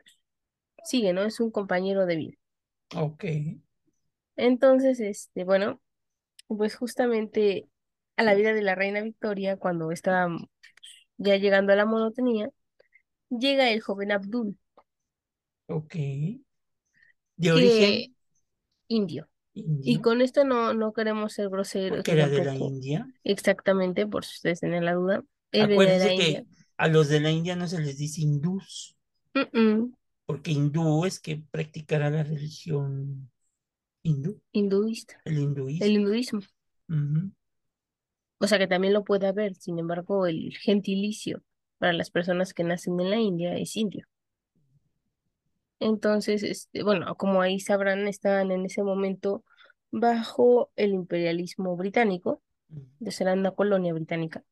[0.83, 1.23] sigue, ¿no?
[1.23, 2.37] Es un compañero de vida.
[2.95, 3.25] Ok.
[4.35, 5.81] Entonces, este, bueno,
[6.47, 7.67] pues justamente
[8.15, 10.29] a la vida de la reina Victoria, cuando estaba
[11.17, 12.49] ya llegando a la monotonía,
[13.29, 14.57] llega el joven Abdul.
[15.67, 15.95] Ok.
[17.35, 18.15] ¿De origen?
[18.87, 19.27] Indio.
[19.53, 21.97] Y con esto no, no queremos ser groseros.
[21.97, 23.07] ¿Porque era de la India?
[23.23, 25.23] Exactamente, por si ustedes tienen la duda.
[25.53, 26.45] Acuérdense que
[26.77, 28.95] a los de la India no se les dice hindús.
[30.25, 33.29] Porque hindú es que practicará la religión
[34.03, 34.41] hindú.
[34.51, 35.21] Hinduista.
[35.25, 35.85] El hinduismo.
[35.85, 36.41] El hinduismo.
[38.39, 41.43] O sea que también lo puede haber, sin embargo, el gentilicio
[41.77, 44.05] para las personas que nacen en la India es indio.
[45.79, 49.43] Entonces, este, bueno, como ahí sabrán, estaban en ese momento
[49.91, 52.41] bajo el imperialismo británico,
[52.99, 54.43] de ser una colonia británica.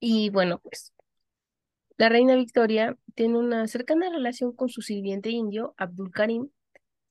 [0.00, 0.92] Y bueno, pues
[1.96, 6.48] la reina Victoria tiene una cercana relación con su sirviente indio, Abdul Karim,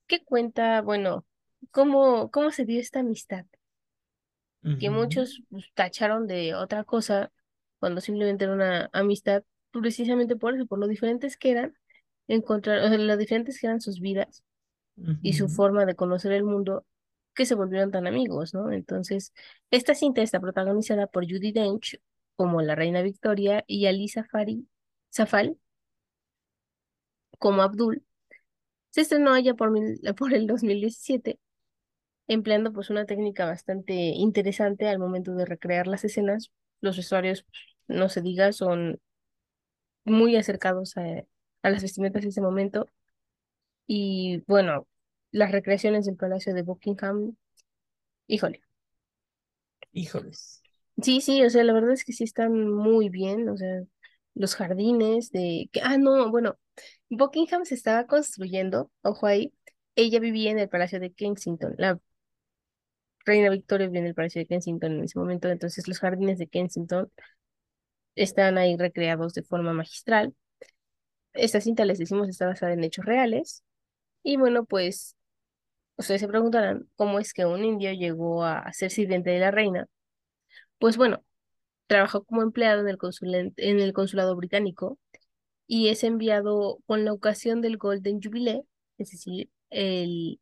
[0.07, 1.25] que cuenta, bueno,
[1.71, 3.45] cómo, cómo se dio esta amistad,
[4.79, 7.31] que muchos pues, tacharon de otra cosa
[7.79, 11.73] cuando simplemente era una amistad, precisamente por eso, por lo diferentes que eran,
[12.27, 14.43] encontrar, o sea, lo diferentes que eran sus vidas
[15.21, 16.85] y su forma de conocer el mundo,
[17.33, 18.71] que se volvieron tan amigos, ¿no?
[18.71, 19.33] Entonces,
[19.69, 21.99] esta cinta está protagonizada por Judy Dench,
[22.37, 24.67] como la reina Victoria y Ali Safari,
[25.11, 25.59] Safal
[27.39, 28.03] como Abdul.
[28.91, 29.71] Se estrenó allá por,
[30.17, 31.39] por el 2017,
[32.27, 36.51] empleando pues una técnica bastante interesante al momento de recrear las escenas.
[36.81, 37.45] Los vestuarios,
[37.87, 38.99] no se diga, son
[40.05, 41.03] muy acercados a,
[41.63, 42.87] a las vestimentas de ese momento.
[43.87, 44.87] Y bueno,
[45.31, 47.35] las recreaciones del Palacio de Buckingham,
[48.27, 48.61] híjole.
[49.91, 50.63] Híjoles.
[51.01, 53.83] Sí, sí, o sea, la verdad es que sí están muy bien, o sea,
[54.33, 55.69] los jardines de...
[55.83, 56.57] Ah, no, bueno,
[57.09, 59.53] Buckingham se estaba construyendo, ojo ahí,
[59.95, 61.99] ella vivía en el Palacio de Kensington, la
[63.25, 66.47] reina Victoria vivía en el Palacio de Kensington en ese momento, entonces los jardines de
[66.47, 67.11] Kensington
[68.15, 70.33] están ahí recreados de forma magistral.
[71.33, 73.63] Esta cinta, les decimos, está basada en hechos reales.
[74.23, 75.15] Y bueno, pues
[75.97, 79.87] ustedes se preguntarán cómo es que un indio llegó a ser sirviente de la reina
[80.79, 81.23] Pues bueno,
[81.87, 84.99] trabajó como empleado en el en el consulado británico
[85.67, 88.63] y es enviado con la ocasión del Golden Jubilee,
[88.99, 90.39] es decir, el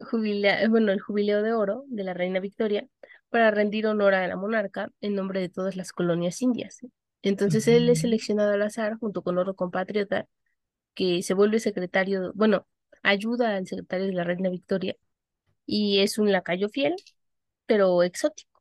[0.00, 2.86] jubilea- bueno, el jubileo de oro de la reina Victoria,
[3.30, 6.80] para rendir honor a la monarca en nombre de todas las colonias indias.
[7.22, 10.26] Entonces él es seleccionado al azar junto con otro compatriota
[10.94, 12.66] que se vuelve secretario, bueno,
[13.02, 14.96] ayuda al secretario de la reina Victoria
[15.66, 16.94] y es un lacayo fiel,
[17.66, 18.57] pero exótico.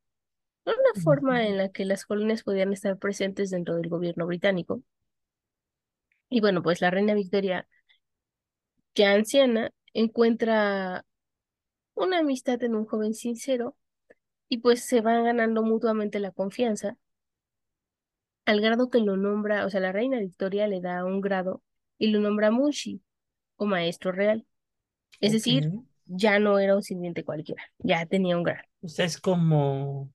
[0.68, 4.84] Una forma en la que las colonias podían estar presentes dentro del gobierno británico.
[6.30, 7.68] Y bueno, pues la reina Victoria,
[8.94, 11.06] ya anciana, encuentra
[11.94, 13.78] una amistad en un joven sincero
[14.50, 16.98] y pues se van ganando mutuamente la confianza,
[18.46, 21.64] al grado que lo nombra, o sea, la reina Victoria le da un grado
[21.98, 23.02] y lo nombra Munshi
[23.56, 24.46] o maestro real.
[25.20, 25.72] Es decir,
[26.06, 28.68] ya no era un sirviente cualquiera, ya tenía un grado.
[28.82, 30.14] O sea, es como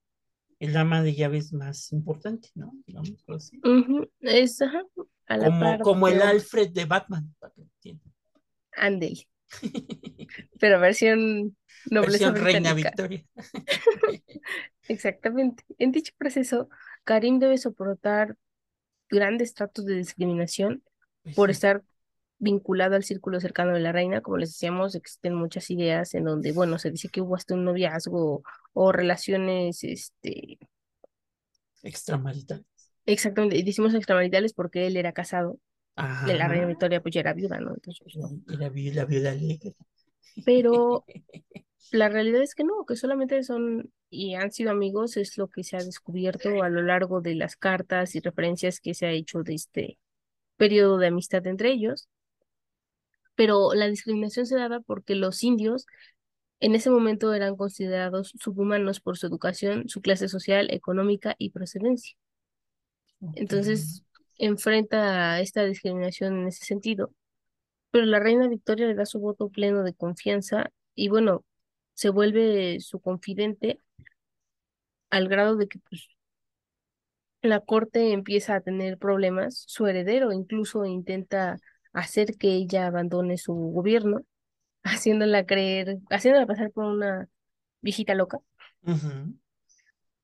[0.63, 2.73] el ama de llaves más importante, ¿no?
[2.87, 3.61] Digamos así.
[3.65, 4.83] Ujú, Es, ajá,
[5.27, 8.13] a la Como, par como el Alfred de Batman, para que entiendan.
[8.77, 9.27] Andel,
[10.61, 11.57] pero versión
[11.91, 12.75] nobleza Versión Reina.
[12.75, 13.25] Victoria.
[14.89, 15.65] Exactamente.
[15.79, 16.69] En dicho proceso,
[17.05, 18.37] Karim debe soportar
[19.09, 20.83] grandes tratos de discriminación
[21.37, 21.83] por estar
[22.43, 24.23] vinculado al círculo cercano de la reina.
[24.23, 27.65] Como les decíamos, existen muchas ideas en donde, bueno, se dice que hubo hasta un
[27.67, 30.59] noviazgo o relaciones, este,
[31.85, 32.67] Extramaritales.
[33.07, 35.59] exactamente, y decimos extramaritales porque él era casado,
[36.21, 36.69] de la reina Ajá.
[36.69, 37.75] Victoria pues ya era viuda, ¿no?
[37.75, 38.21] Entonces.
[38.49, 39.75] Era vi- la viuda alegre.
[40.45, 41.07] Pero
[41.91, 45.65] la realidad es que no, que solamente son y han sido amigos, es lo que
[45.65, 49.43] se ha descubierto a lo largo de las cartas y referencias que se ha hecho
[49.43, 49.99] de este
[50.57, 52.09] periodo de amistad entre ellos.
[53.35, 55.87] Pero la discriminación se daba porque los indios
[56.61, 62.17] en ese momento eran considerados subhumanos por su educación, su clase social, económica y procedencia.
[63.35, 64.05] Entonces,
[64.39, 67.13] enfrenta esta discriminación en ese sentido.
[67.91, 71.45] Pero la reina Victoria le da su voto pleno de confianza y bueno,
[71.95, 73.79] se vuelve su confidente
[75.11, 76.09] al grado de que pues,
[77.43, 79.65] la corte empieza a tener problemas.
[79.67, 81.59] Su heredero incluso intenta
[81.93, 84.23] hacer que ella abandone su gobierno,
[84.85, 87.29] haciéndola creer, haciéndola pasar por una
[87.83, 88.39] viejita loca.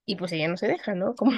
[0.06, 1.14] Y pues ella no se deja, ¿no?
[1.16, 1.32] Como,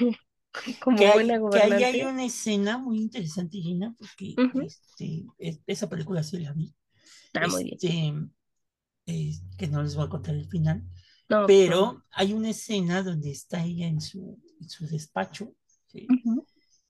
[0.80, 2.04] como Que, buena hay, que ahí hay gobernante.
[2.04, 4.34] una escena muy interesante, Gina, porque
[4.66, 6.74] este, es- esa película sí la vi.
[7.34, 7.80] Ah, muy bien.
[7.80, 8.12] Este,
[9.06, 10.84] es- que no les voy a contar el final,
[11.28, 12.04] No, pero no.
[12.12, 15.54] hay una escena donde está ella en su, en su despacho,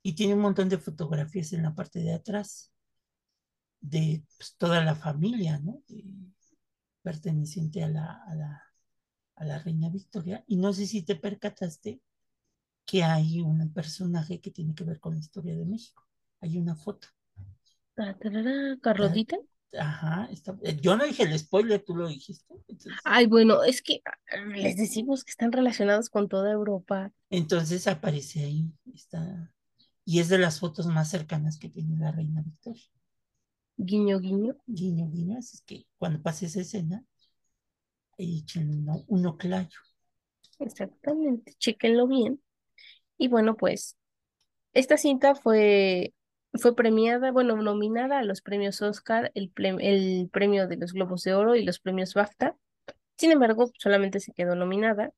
[0.02, 2.72] y tiene un montón de fotografías en la parte de atrás
[3.80, 5.82] de pues, toda la familia, ¿no?
[5.88, 6.04] De-
[7.02, 8.62] perteneciente a la, a la,
[9.36, 10.44] a la reina Victoria.
[10.48, 12.00] Y no sé si te percataste
[12.86, 16.06] que hay un personaje que tiene que ver con la historia de México.
[16.40, 17.08] Hay una foto.
[18.82, 19.36] Carlotita.
[19.78, 22.54] Ajá, está- eh, yo no dije el spoiler, tú lo dijiste.
[22.68, 27.12] Entonces, Ay, bueno, es que ah, les decimos que están relacionados con toda Europa.
[27.30, 28.72] entonces aparece ahí.
[28.94, 29.52] Está,
[30.04, 32.82] y es de las fotos más cercanas que tiene la reina Victoria.
[33.82, 34.56] Guiño, guiño.
[34.66, 35.38] Guiño, guiño.
[35.38, 37.02] Así es que cuando pase esa escena,
[38.18, 39.78] echen uno, uno clayo.
[40.58, 41.54] Exactamente.
[41.58, 42.42] Chéquenlo bien.
[43.18, 43.96] Y bueno, pues
[44.74, 46.14] esta cinta fue,
[46.54, 51.22] fue premiada, bueno, nominada a los premios Oscar, el, pre- el premio de los Globos
[51.24, 52.56] de Oro y los premios BAFTA.
[53.16, 55.12] Sin embargo, solamente se quedó nominada.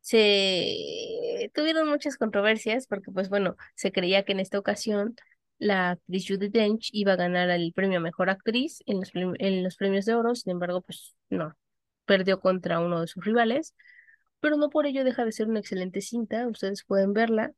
[0.00, 5.16] Se tuvieron muchas controversias porque, pues bueno, se creía que en esta ocasión
[5.64, 9.62] la actriz Judi Dench iba a ganar el premio a Mejor Actriz en los, en
[9.64, 10.34] los premios de oro.
[10.34, 11.54] Sin embargo, pues no,
[12.04, 13.74] perdió contra uno de sus rivales,
[14.40, 16.46] pero no por ello deja de ser una excelente cinta.
[16.48, 17.52] Ustedes pueden verla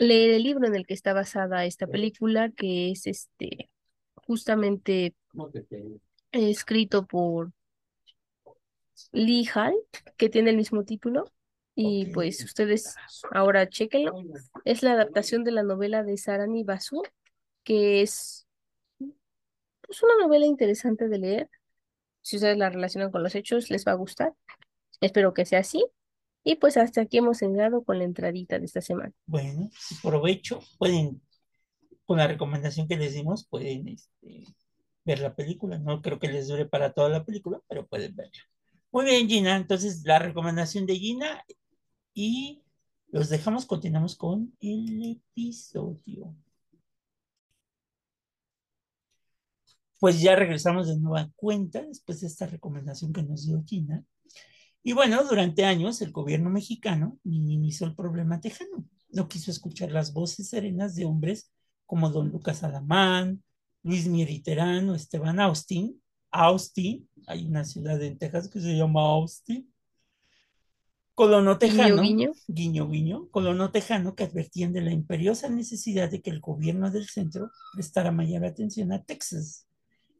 [0.00, 3.70] leer el libro en el que está basada esta película, que es este
[4.26, 5.14] justamente
[6.32, 7.52] escrito por
[9.12, 9.74] Lee Hall,
[10.16, 11.30] que tiene el mismo título.
[11.76, 12.96] Y pues ustedes
[13.30, 14.12] ahora chequenlo.
[14.64, 17.02] Es la adaptación de la novela de Sarani Basu,
[17.70, 18.48] que es
[19.86, 21.50] pues, una novela interesante de leer.
[22.20, 24.34] Si ustedes la relacionan con los hechos, les va a gustar.
[25.00, 25.86] Espero que sea así.
[26.42, 29.12] Y pues hasta aquí hemos llegado con la entradita de esta semana.
[29.24, 29.70] Bueno,
[30.02, 31.22] provecho, pueden,
[32.06, 34.46] con la recomendación que les dimos, pueden este,
[35.04, 35.78] ver la película.
[35.78, 38.42] No creo que les dure para toda la película, pero pueden verla.
[38.90, 39.56] Muy bien, Gina.
[39.56, 41.44] Entonces, la recomendación de Gina
[42.14, 42.64] y
[43.10, 46.34] los dejamos, continuamos con el episodio.
[50.00, 54.02] Pues ya regresamos de nueva cuenta después de esta recomendación que nos dio Gina.
[54.82, 58.86] Y bueno, durante años el gobierno mexicano minimizó el problema tejano.
[59.10, 61.52] No quiso escuchar las voces serenas de hombres
[61.84, 63.42] como don Lucas Alamán,
[63.82, 66.00] Luis Miriterán o Esteban Austin.
[66.30, 69.70] Austin, hay una ciudad en Texas que se llama Austin.
[71.14, 72.32] Colono Tejano, Guiño, guiño.
[72.48, 77.06] guiño, guiño, colono tejano que advertían de la imperiosa necesidad de que el gobierno del
[77.06, 79.66] centro prestara mayor atención a Texas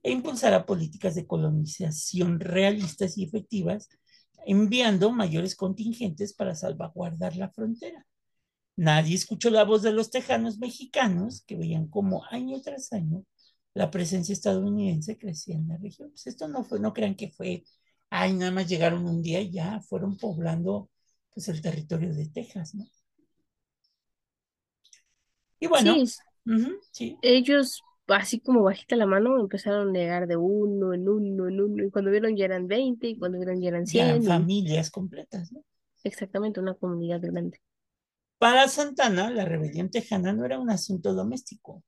[0.03, 3.89] e impulsara políticas de colonización realistas y efectivas,
[4.47, 8.07] enviando mayores contingentes para salvaguardar la frontera.
[8.77, 13.25] Nadie escuchó la voz de los tejanos mexicanos que veían como año tras año
[13.75, 16.11] la presencia estadounidense crecía en la región.
[16.11, 17.65] Pues esto no fue, no crean que fue,
[18.11, 20.91] ay, nada más llegaron un día y ya fueron poblando
[21.33, 22.87] pues el territorio de Texas, ¿no?
[25.61, 26.13] Y bueno, Sí,
[26.47, 31.49] ujú, sí, ellos, así como bajita la mano, empezaron a llegar de uno en uno
[31.49, 34.23] en uno, y cuando vieron ya eran 20, y cuando vieron ya eran ya eran
[34.23, 35.63] 100, y familias completas, ¿no?
[36.05, 37.61] exactamente una comunidad grande.
[38.39, 41.83] Para Santana, la rebelión tejana no era un asunto doméstico,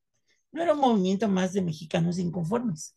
[0.52, 2.94] no era un movimiento más de mexicanos inconformes.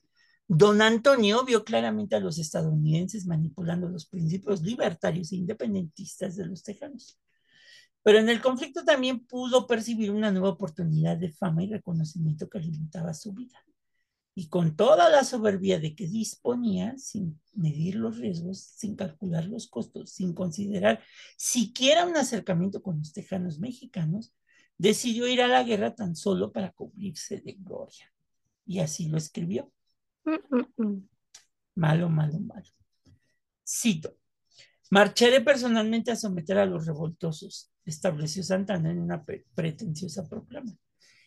[0.47, 6.63] Don Antonio vio claramente a los estadounidenses manipulando los principios libertarios e independentistas de los
[6.63, 7.17] tejanos.
[8.05, 12.59] Pero en el conflicto también pudo percibir una nueva oportunidad de fama y reconocimiento que
[12.59, 13.65] alimentaba su vida.
[14.35, 19.67] Y con toda la soberbia de que disponía, sin medir los riesgos, sin calcular los
[19.67, 21.01] costos, sin considerar
[21.35, 24.35] siquiera un acercamiento con los tejanos mexicanos,
[24.77, 28.13] decidió ir a la guerra tan solo para cubrirse de gloria.
[28.67, 29.73] Y así lo escribió.
[30.25, 31.09] Mm, mm, mm.
[31.73, 32.69] Malo, malo, malo.
[33.67, 34.15] Cito.
[34.91, 40.71] Marcharé personalmente a someter a los revoltosos, estableció Santana en una pre pretenciosa proclama.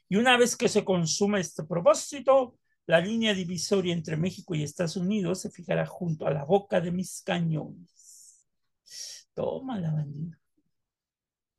[0.09, 4.97] Y una vez que se consume este propósito, la línea divisoria entre México y Estados
[4.97, 8.47] Unidos se fijará junto a la boca de mis cañones.
[9.35, 10.41] Toma la bandida.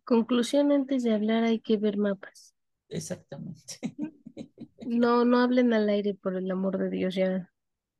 [0.04, 2.56] Conclusión, antes de hablar hay que ver mapas.
[2.88, 3.80] Exactamente.
[4.88, 7.54] No, no hablen al aire, por el amor de Dios, ya.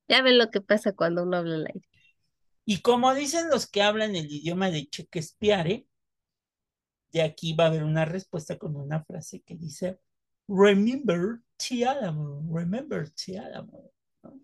[0.08, 1.88] Ya ven lo que pasa cuando uno habla al aire.
[2.70, 5.88] Y como dicen los que hablan el idioma de Shakespeare,
[7.12, 10.00] de aquí va a haber una respuesta con una frase que dice,
[10.48, 13.92] Remember Te Alamo, remember Te Alamo.
[14.22, 14.40] ¿no?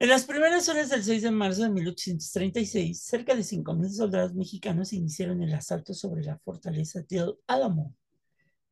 [0.00, 4.92] En las primeras horas del 6 de marzo de 1836, cerca de 5.000 soldados mexicanos
[4.92, 7.94] iniciaron el asalto sobre la fortaleza del Álamo.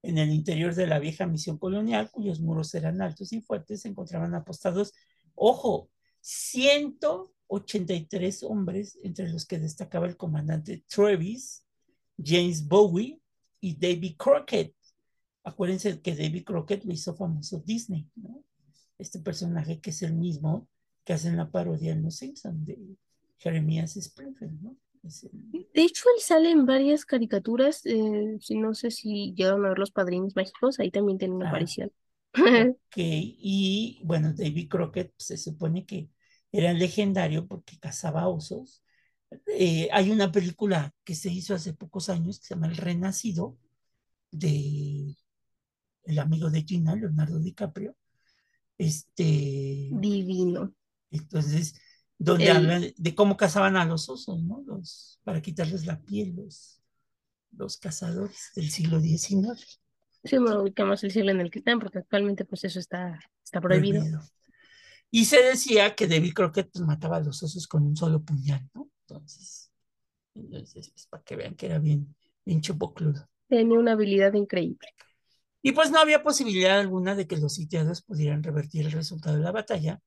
[0.02, 3.88] En el interior de la vieja misión colonial, cuyos muros eran altos y fuertes, se
[3.88, 4.94] encontraban apostados,
[5.36, 5.90] ojo,
[7.59, 11.64] 183 hombres, entre los que destacaba el comandante Travis,
[12.22, 13.20] James Bowie
[13.61, 14.74] y David Crockett.
[15.44, 18.42] Acuérdense que David Crockett lo hizo famoso Disney, ¿no?
[18.98, 20.68] Este personaje que es el mismo
[21.05, 22.78] que hacen la parodia en Los Simpsons de
[23.38, 24.76] Jeremías Springfield, ¿no?
[25.03, 25.66] El...
[25.74, 27.84] De hecho, él sale en varias caricaturas.
[27.86, 31.48] eh, no sé si llegaron a ver Los Padrinos Mágicos, ahí también tiene una Ah.
[31.48, 31.90] aparición.
[32.34, 32.36] Ok,
[32.96, 36.09] y bueno, David Crockett pues, se supone que
[36.53, 38.82] era legendario porque cazaba osos.
[39.46, 43.59] Eh, hay una película que se hizo hace pocos años que se llama El Renacido,
[44.30, 45.16] de
[46.05, 47.96] el amigo de Gina, Leonardo DiCaprio.
[48.78, 50.74] Este, Divino.
[51.11, 51.74] entonces,
[52.18, 54.62] donde El- habla de, cómo cazaban a los osos, ¿no?
[54.66, 56.82] Los, para quitarles la piel, los,
[57.53, 59.80] los cazadores del siglo XIX.
[60.24, 63.61] Sí, me ubicamos el siglo en el que están, porque actualmente pues eso está, está
[63.61, 64.00] prohibido.
[64.00, 64.20] prohibido.
[65.14, 68.66] Y se decía que David Crockett pues, mataba a los osos con un solo puñal,
[68.74, 68.88] ¿no?
[69.06, 69.70] Entonces,
[70.34, 73.28] entonces pues, para que vean que era bien, bien chupocludo.
[73.46, 74.88] Tenía una habilidad increíble.
[75.60, 79.42] Y pues no había posibilidad alguna de que los sitiados pudieran revertir el resultado de
[79.42, 80.00] la batalla,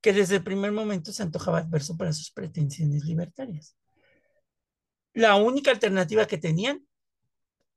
[0.00, 3.76] que desde el primer momento se antojaba adverso para sus pretensiones libertarias.
[5.14, 6.84] La única alternativa que tenían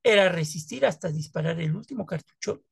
[0.01, 2.63] era resistir hasta disparar el último cartucho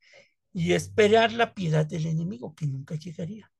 [0.51, 3.51] y esperar la piedad del enemigo, que nunca llegaría.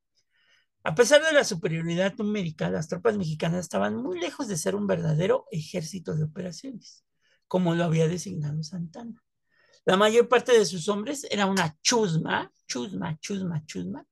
[0.89, 4.87] A pesar de la superioridad numérica, las tropas mexicanas estaban muy lejos de ser un
[4.87, 7.05] verdadero ejército de operaciones,
[7.47, 9.23] como lo había designado Santana.
[9.85, 14.03] La mayor parte de sus hombres era una chusma, chusma, chusma, chusma,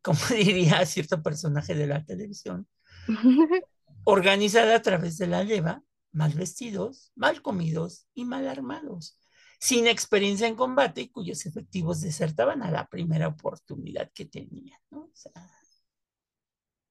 [0.00, 2.68] como diría cierto personaje de la televisión,
[4.04, 9.18] organizada a través de la leva, mal vestidos, mal comidos y mal armados,
[9.58, 15.06] sin experiencia en combate y cuyos efectivos desertaban a la primera oportunidad que tenían, ¿no?
[15.06, 15.32] O sea,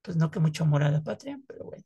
[0.03, 1.83] pues no que mucho amor a la patria, pero bueno.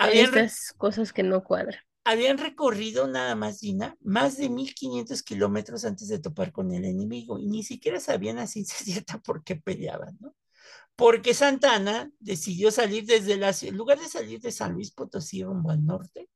[0.00, 1.80] Habían, Estas cosas que no cuadran.
[2.04, 7.38] habían recorrido nada más, Gina, más de 1500 kilómetros antes de topar con el enemigo
[7.38, 10.34] y ni siquiera sabían a ciencia cierta por qué peleaban, ¿no?
[10.96, 15.44] porque Santana decidió salir desde la ciudad, en lugar de salir de San Luis Potosí
[15.44, 16.30] rumbo al norte,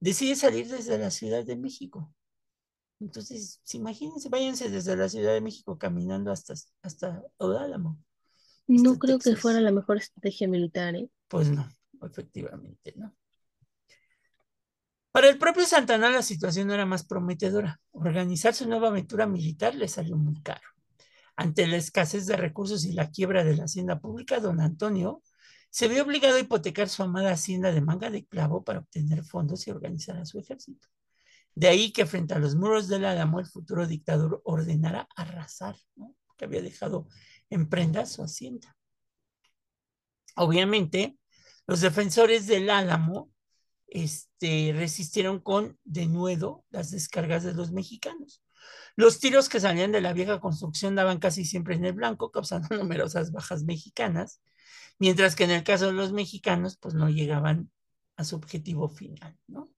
[0.00, 2.12] decide salir desde la Ciudad de México.
[3.00, 7.98] Entonces, imagínense, váyanse desde la Ciudad de México caminando hasta, hasta Odálamo.
[8.68, 11.08] No creo que fuera la mejor estrategia militar, ¿eh?
[11.26, 11.68] Pues no,
[12.02, 13.16] efectivamente, ¿no?
[15.10, 17.80] Para el propio Santana la situación no era más prometedora.
[17.92, 20.68] Organizar su nueva aventura militar le salió muy caro.
[21.34, 25.22] Ante la escasez de recursos y la quiebra de la hacienda pública, don Antonio
[25.70, 29.66] se vio obligado a hipotecar su amada hacienda de manga de clavo para obtener fondos
[29.66, 30.88] y organizar a su ejército.
[31.54, 36.14] De ahí que frente a los muros del Álamo el futuro dictador ordenara arrasar, ¿no?
[36.36, 37.08] que había dejado
[37.50, 38.76] en prenda su hacienda.
[40.36, 41.18] Obviamente,
[41.66, 43.30] los defensores del Álamo
[43.86, 48.42] este, resistieron con denuedo las descargas de los mexicanos.
[48.96, 52.68] Los tiros que salían de la vieja construcción daban casi siempre en el blanco, causando
[52.76, 54.40] numerosas bajas mexicanas,
[54.98, 57.70] mientras que en el caso de los mexicanos, pues no llegaban
[58.16, 59.70] a su objetivo final, ¿no?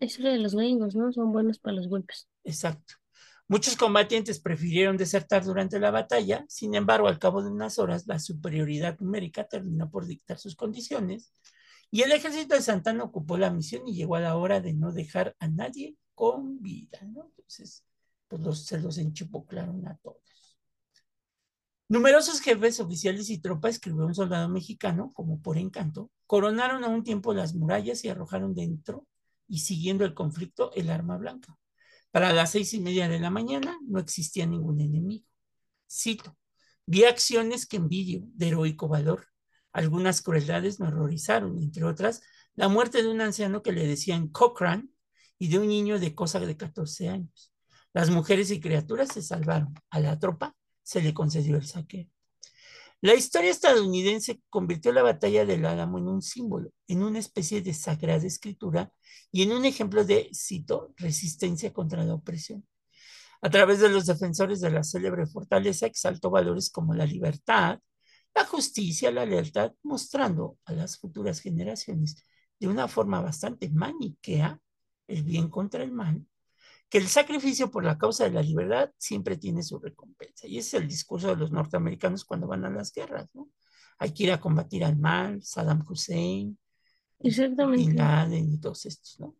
[0.00, 1.12] Eso de los gringos, ¿no?
[1.12, 2.28] Son buenos para los golpes.
[2.42, 2.94] Exacto.
[3.46, 8.18] Muchos combatientes prefirieron desertar durante la batalla, sin embargo, al cabo de unas horas, la
[8.18, 11.30] superioridad numérica terminó por dictar sus condiciones
[11.90, 14.92] y el ejército de Santana ocupó la misión y llegó a la hora de no
[14.92, 16.98] dejar a nadie con vida.
[17.02, 17.84] Entonces,
[18.26, 20.18] pues los, se los enchipoclaron a todos.
[21.88, 27.04] Numerosos jefes, oficiales y tropas, escribió un soldado mexicano, como por encanto, coronaron a un
[27.04, 29.06] tiempo las murallas y arrojaron dentro
[29.46, 31.56] y siguiendo el conflicto el arma blanca.
[32.14, 35.26] Para las seis y media de la mañana no existía ningún enemigo.
[35.90, 36.38] Cito,
[36.86, 39.26] vi acciones que envidio de heroico valor.
[39.72, 42.22] Algunas crueldades me horrorizaron, entre otras,
[42.54, 44.90] la muerte de un anciano que le decían Cochrane
[45.40, 47.52] y de un niño de cosa de 14 años.
[47.92, 49.74] Las mujeres y criaturas se salvaron.
[49.90, 50.54] A la tropa
[50.84, 52.06] se le concedió el saqueo.
[53.00, 57.74] La historia estadounidense convirtió la batalla del Álamo en un símbolo, en una especie de
[57.74, 58.92] sagrada escritura
[59.30, 62.66] y en un ejemplo de, cito, resistencia contra la opresión.
[63.42, 67.78] A través de los defensores de la célebre fortaleza exaltó valores como la libertad,
[68.34, 72.24] la justicia, la lealtad, mostrando a las futuras generaciones
[72.58, 74.58] de una forma bastante maniquea
[75.06, 76.26] el bien contra el mal
[76.94, 80.46] que el sacrificio por la causa de la libertad siempre tiene su recompensa.
[80.46, 83.50] Y ese es el discurso de los norteamericanos cuando van a las guerras, ¿no?
[83.98, 86.56] Hay que ir a combatir al mal, Saddam Hussein,
[87.18, 87.84] Exactamente.
[87.84, 89.34] Bin Laden y todos estos, ¿no?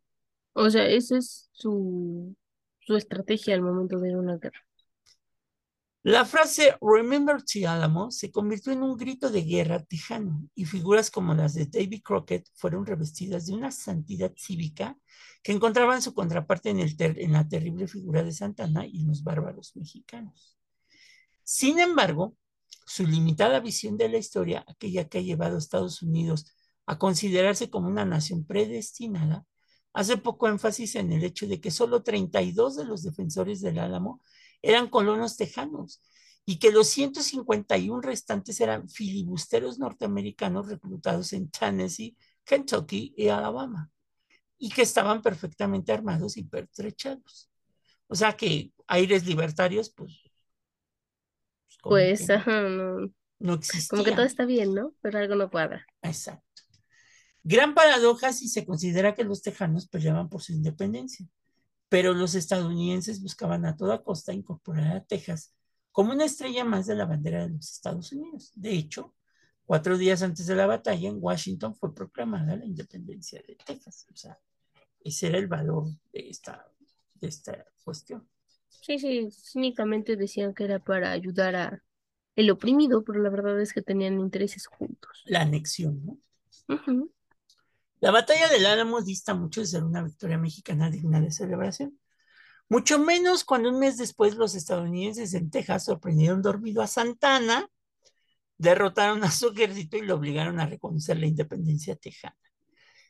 [0.55, 2.35] O sea, esa es su,
[2.81, 4.67] su estrategia al momento de una guerra.
[6.07, 11.11] La frase Remember the Alamo se convirtió en un grito de guerra tejano y figuras
[11.11, 14.99] como las de David Crockett fueron revestidas de una santidad cívica
[15.43, 20.59] que encontraban su contraparte en, la terrible figura de Santana y en los bárbaros mexicanos.
[21.43, 22.37] Sin embargo,
[22.85, 27.71] su limitada visión de la historia, aquella que ha llevado a Estados Unidos a considerarse
[27.71, 29.47] como una nación predestinada,
[29.95, 34.21] hace poco énfasis en el hecho de que solo 32 de los defensores del Álamo
[34.65, 36.01] eran colonos tejanos
[36.47, 43.91] y que los 151 restantes eran filibusteros norteamericanos reclutados en Tennessee, Kentucky y Alabama
[44.59, 47.51] y que estaban perfectamente armados y pertrechados.
[48.07, 50.21] O sea que aires libertarios, pues...
[51.83, 53.89] Pues, ajá, no, no existían.
[53.91, 54.95] como que todo está bien, ¿no?
[55.03, 55.85] Pero algo no cuadra.
[56.01, 56.62] Exacto.
[57.43, 61.29] Gran paradoja si se considera que los tejanos peleaban por su independencia
[61.95, 65.55] pero los estadounidenses buscaban a toda costa incorporar a Texas
[65.92, 68.51] como una estrella más de la bandera de los Estados Unidos.
[68.57, 69.14] De hecho,
[69.64, 74.09] cuatro días antes de la batalla, en Washington fue proclamada la independencia de Texas.
[74.12, 74.36] O sea,
[75.05, 76.66] ese era el valor de esta,
[77.14, 78.28] de esta cuestión.
[78.70, 81.84] Sí, sí, cínicamente decían que era para ayudar a
[82.34, 85.22] el oprimido, pero la verdad es que tenían intereses juntos.
[85.26, 86.18] La anexión, ¿no?
[88.05, 91.99] La batalla del Álamo dista mucho de ser una victoria mexicana digna de celebración.
[92.69, 97.67] Mucho menos cuando un mes después los estadounidenses en Texas sorprendieron dormido a Santana,
[98.59, 102.37] derrotaron a su ejército y lo obligaron a reconocer la independencia tejana.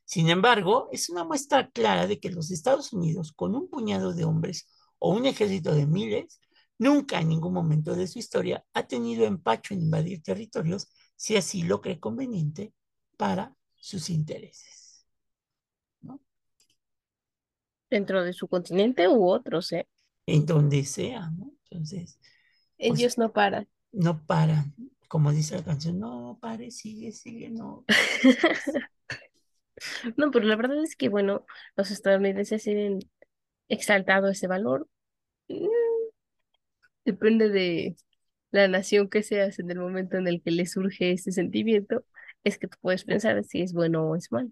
[0.05, 4.23] Sin embargo, es una muestra clara de que los Estados Unidos, con un puñado de
[4.23, 4.69] hombres
[5.01, 6.41] o un ejército de miles,
[6.79, 10.87] nunca en ningún momento de su historia ha tenido empacho en invadir territorios
[11.17, 12.73] si así lo cree conveniente
[13.17, 14.84] para sus intereses.
[17.95, 19.87] Dentro de su continente u otros, ¿eh?
[20.27, 21.53] En donde sea, ¿no?
[21.71, 22.19] Entonces.
[22.77, 23.69] Pues, Ellos no paran.
[23.93, 24.75] No paran.
[25.07, 27.85] Como dice la canción, no pare, sigue, sigue, no.
[30.17, 32.99] no, pero la verdad es que, bueno, los estadounidenses tienen
[33.69, 34.89] exaltado ese valor.
[35.47, 35.69] Mm,
[37.05, 37.97] depende de
[38.51, 42.05] la nación que seas en el momento en el que le surge ese sentimiento,
[42.43, 44.51] es que tú puedes pensar si es bueno o es malo.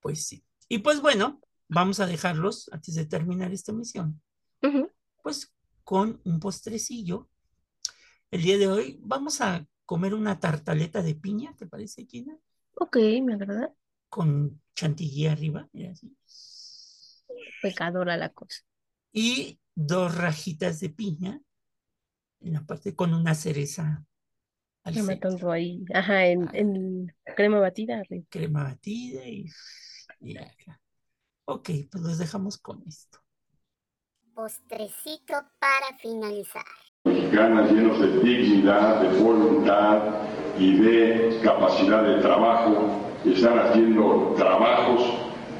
[0.00, 0.42] Pues sí.
[0.68, 1.40] Y pues bueno,
[1.72, 4.20] vamos a dejarlos antes de terminar esta misión.
[5.22, 5.52] Pues
[5.84, 7.28] con un postrecillo.
[8.30, 12.36] El día de hoy vamos a comer una tartaleta de piña, ¿te parece, Gina?
[12.74, 13.74] Ok, me agrada.
[14.08, 16.14] Con chantilly arriba, mira así.
[17.62, 18.60] Pecadora la cosa.
[19.12, 21.40] Y dos rajitas de piña
[22.40, 24.04] en la parte con una cereza
[24.84, 25.10] al centro.
[25.10, 25.84] Rematando ahí.
[25.94, 28.26] Ajá, en, en crema batida arriba.
[28.28, 29.46] crema batida y,
[30.20, 30.81] y acá.
[31.44, 33.18] Ok, pues los dejamos con esto.
[34.34, 36.64] Postrecito para finalizar.
[37.04, 40.02] mexicanas llenos de dignidad, de voluntad
[40.58, 45.02] y de capacidad de trabajo, están haciendo trabajos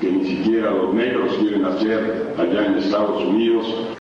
[0.01, 3.97] que ni siquiera los negros quieren hacer allá en Estados Unidos.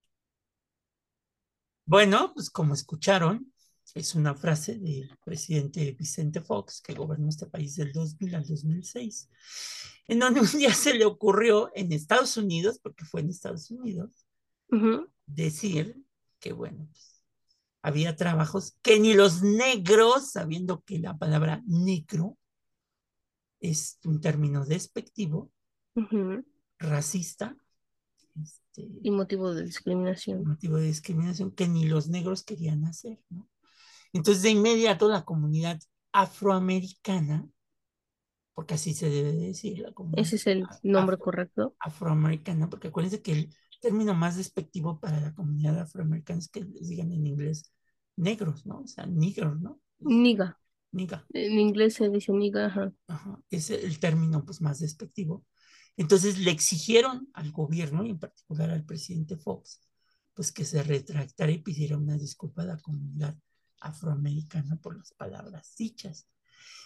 [1.86, 3.54] Bueno, pues como escucharon,
[3.98, 9.30] es una frase del presidente Vicente Fox, que gobernó este país del 2000 al 2006,
[10.08, 14.26] en donde un día se le ocurrió en Estados Unidos, porque fue en Estados Unidos,
[15.26, 15.98] decir
[16.40, 17.24] que, bueno, pues,
[17.82, 22.38] había trabajos que ni los negros, sabiendo que la palabra negro
[23.60, 25.52] es un término despectivo,
[26.78, 27.58] racista,
[28.44, 30.44] este, Y motivo de discriminación.
[30.44, 33.50] motivo de discriminación que ni los negros querían hacer, ¿no?
[34.14, 35.80] Entonces, de inmediato, la comunidad
[36.12, 37.48] afroamericana,
[38.54, 41.76] porque así se debe decir, la comunidad Ese es el nombre afro- correcto.
[41.80, 46.90] afroamericana, porque acuérdense que el término más despectivo para la comunidad afroamericana es que les
[46.90, 47.72] digan en inglés
[48.16, 48.80] negros, ¿no?
[48.80, 49.80] O sea, negros, ¿no?
[50.00, 50.60] Niga.
[50.92, 51.26] Niga.
[51.34, 52.94] En inglés se dice niga, ajá.
[53.08, 55.46] Ajá, es el término pues, más despectivo.
[55.98, 59.82] Entonces le exigieron al gobierno y en particular al presidente Fox,
[60.34, 63.36] pues que se retractara y pidiera una disculpa a la comunidad
[63.82, 66.28] afroamericana por las palabras dichas.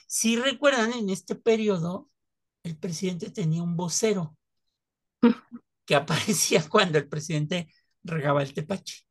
[0.07, 2.09] Si recuerdan, en este periodo
[2.63, 4.37] el presidente tenía un vocero
[5.85, 7.71] que aparecía cuando el presidente
[8.03, 9.03] regaba el tepache.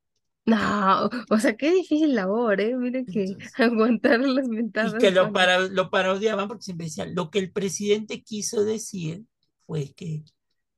[0.46, 2.74] No, o sea, qué difícil labor, ¿eh?
[2.76, 4.94] Mire que Entonces- aguantar las Y mentadas.
[4.94, 9.24] que lo, para- lo parodiaban porque siempre decía, lo que el presidente quiso decir
[9.66, 10.24] fue que,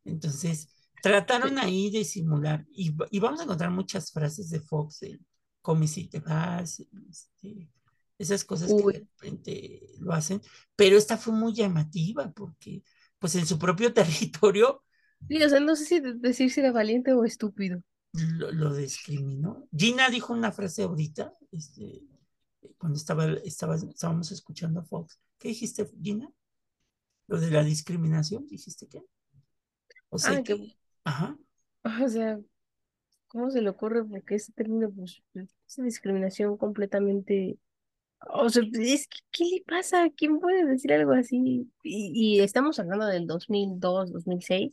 [0.05, 0.69] entonces,
[1.03, 5.05] trataron ahí de simular, y, va- y vamos a encontrar muchas frases de Fox,
[5.63, 7.71] come si te vas, este,
[8.19, 10.43] esas cosas que de repente lo hacen,
[10.77, 12.83] pero esta fue muy llamativa porque,
[13.19, 14.85] pues en su propio territorio
[15.29, 17.83] Sí, o sea, no sé si decir si era valiente o estúpido.
[18.13, 19.69] lo, lo discriminó.
[19.77, 22.03] Gina dijo una frase ahorita, este,
[22.79, 25.19] cuando estaba, estaba, estábamos escuchando a Fox.
[25.39, 26.31] ¿Qué dijiste, Gina?
[27.29, 29.03] Lo de la discriminación, ¿dijiste qué?
[30.11, 31.37] O sea, Ah, que, que- ajá,
[31.85, 32.41] O sea,
[33.33, 34.05] ¿cómo se le ocurre?
[34.05, 37.59] Porque ese término, pues, es discriminación completamente.
[38.29, 40.09] O sea, es que, ¿qué le pasa?
[40.15, 41.73] ¿Quién puede decir algo así?
[41.83, 44.73] Y, y estamos hablando del 2002, 2006.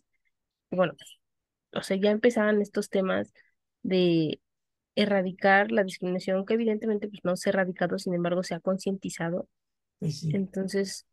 [0.72, 0.94] y Bueno,
[1.74, 3.34] o sea, ya empezaban estos temas
[3.82, 4.42] de
[4.96, 9.48] erradicar la discriminación, que evidentemente pues, no se ha erradicado, sin embargo, se ha concientizado.
[10.00, 11.08] pues sí, Entonces,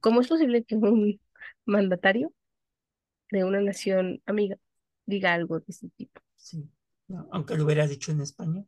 [0.00, 1.18] ¿cómo es posible que un
[1.64, 2.34] mandatario
[3.30, 4.56] de una nación amiga
[5.06, 6.20] diga algo de ese tipo?
[6.40, 6.68] Sí.
[7.08, 8.66] No, aunque lo hubiera dicho en español.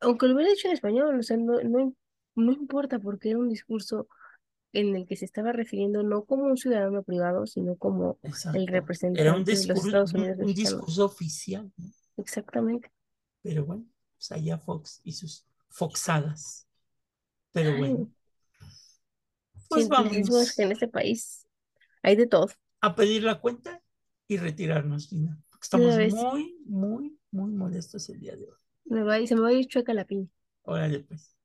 [0.00, 1.94] Aunque lo hubiera dicho en español, o sea, no, no,
[2.34, 4.08] no importa porque era un discurso
[4.72, 8.58] en el que se estaba refiriendo no como un ciudadano privado, sino como Exacto.
[8.58, 11.92] el representante Era un de los discurso, Estados un, Unidos un discurso oficial, ¿no?
[12.16, 12.90] Exactamente.
[13.42, 16.66] Pero bueno, pues allá Fox y sus foxadas.
[17.52, 18.10] Pero bueno,
[19.68, 21.46] pues vamos que en este país
[22.02, 22.48] hay de todo.
[22.82, 23.82] a pedir la cuenta
[24.28, 25.38] y retirarnos, Gina.
[25.62, 28.56] Estamos muy, muy, muy molestos el día de hoy.
[28.84, 30.26] Me ir- se me va a ir chueca la piña.
[30.62, 31.36] Órale, pues.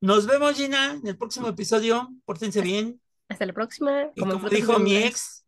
[0.00, 2.08] Nos vemos, Gina, en el próximo episodio.
[2.24, 3.00] Pórtense bien.
[3.28, 4.10] Hasta la próxima.
[4.14, 5.44] Y como y dijo mi ex,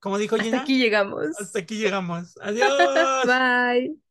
[0.00, 1.26] como dijo Hasta Gina, aquí llegamos.
[1.40, 2.36] hasta aquí llegamos.
[2.40, 2.68] Adiós.
[3.26, 4.05] Bye.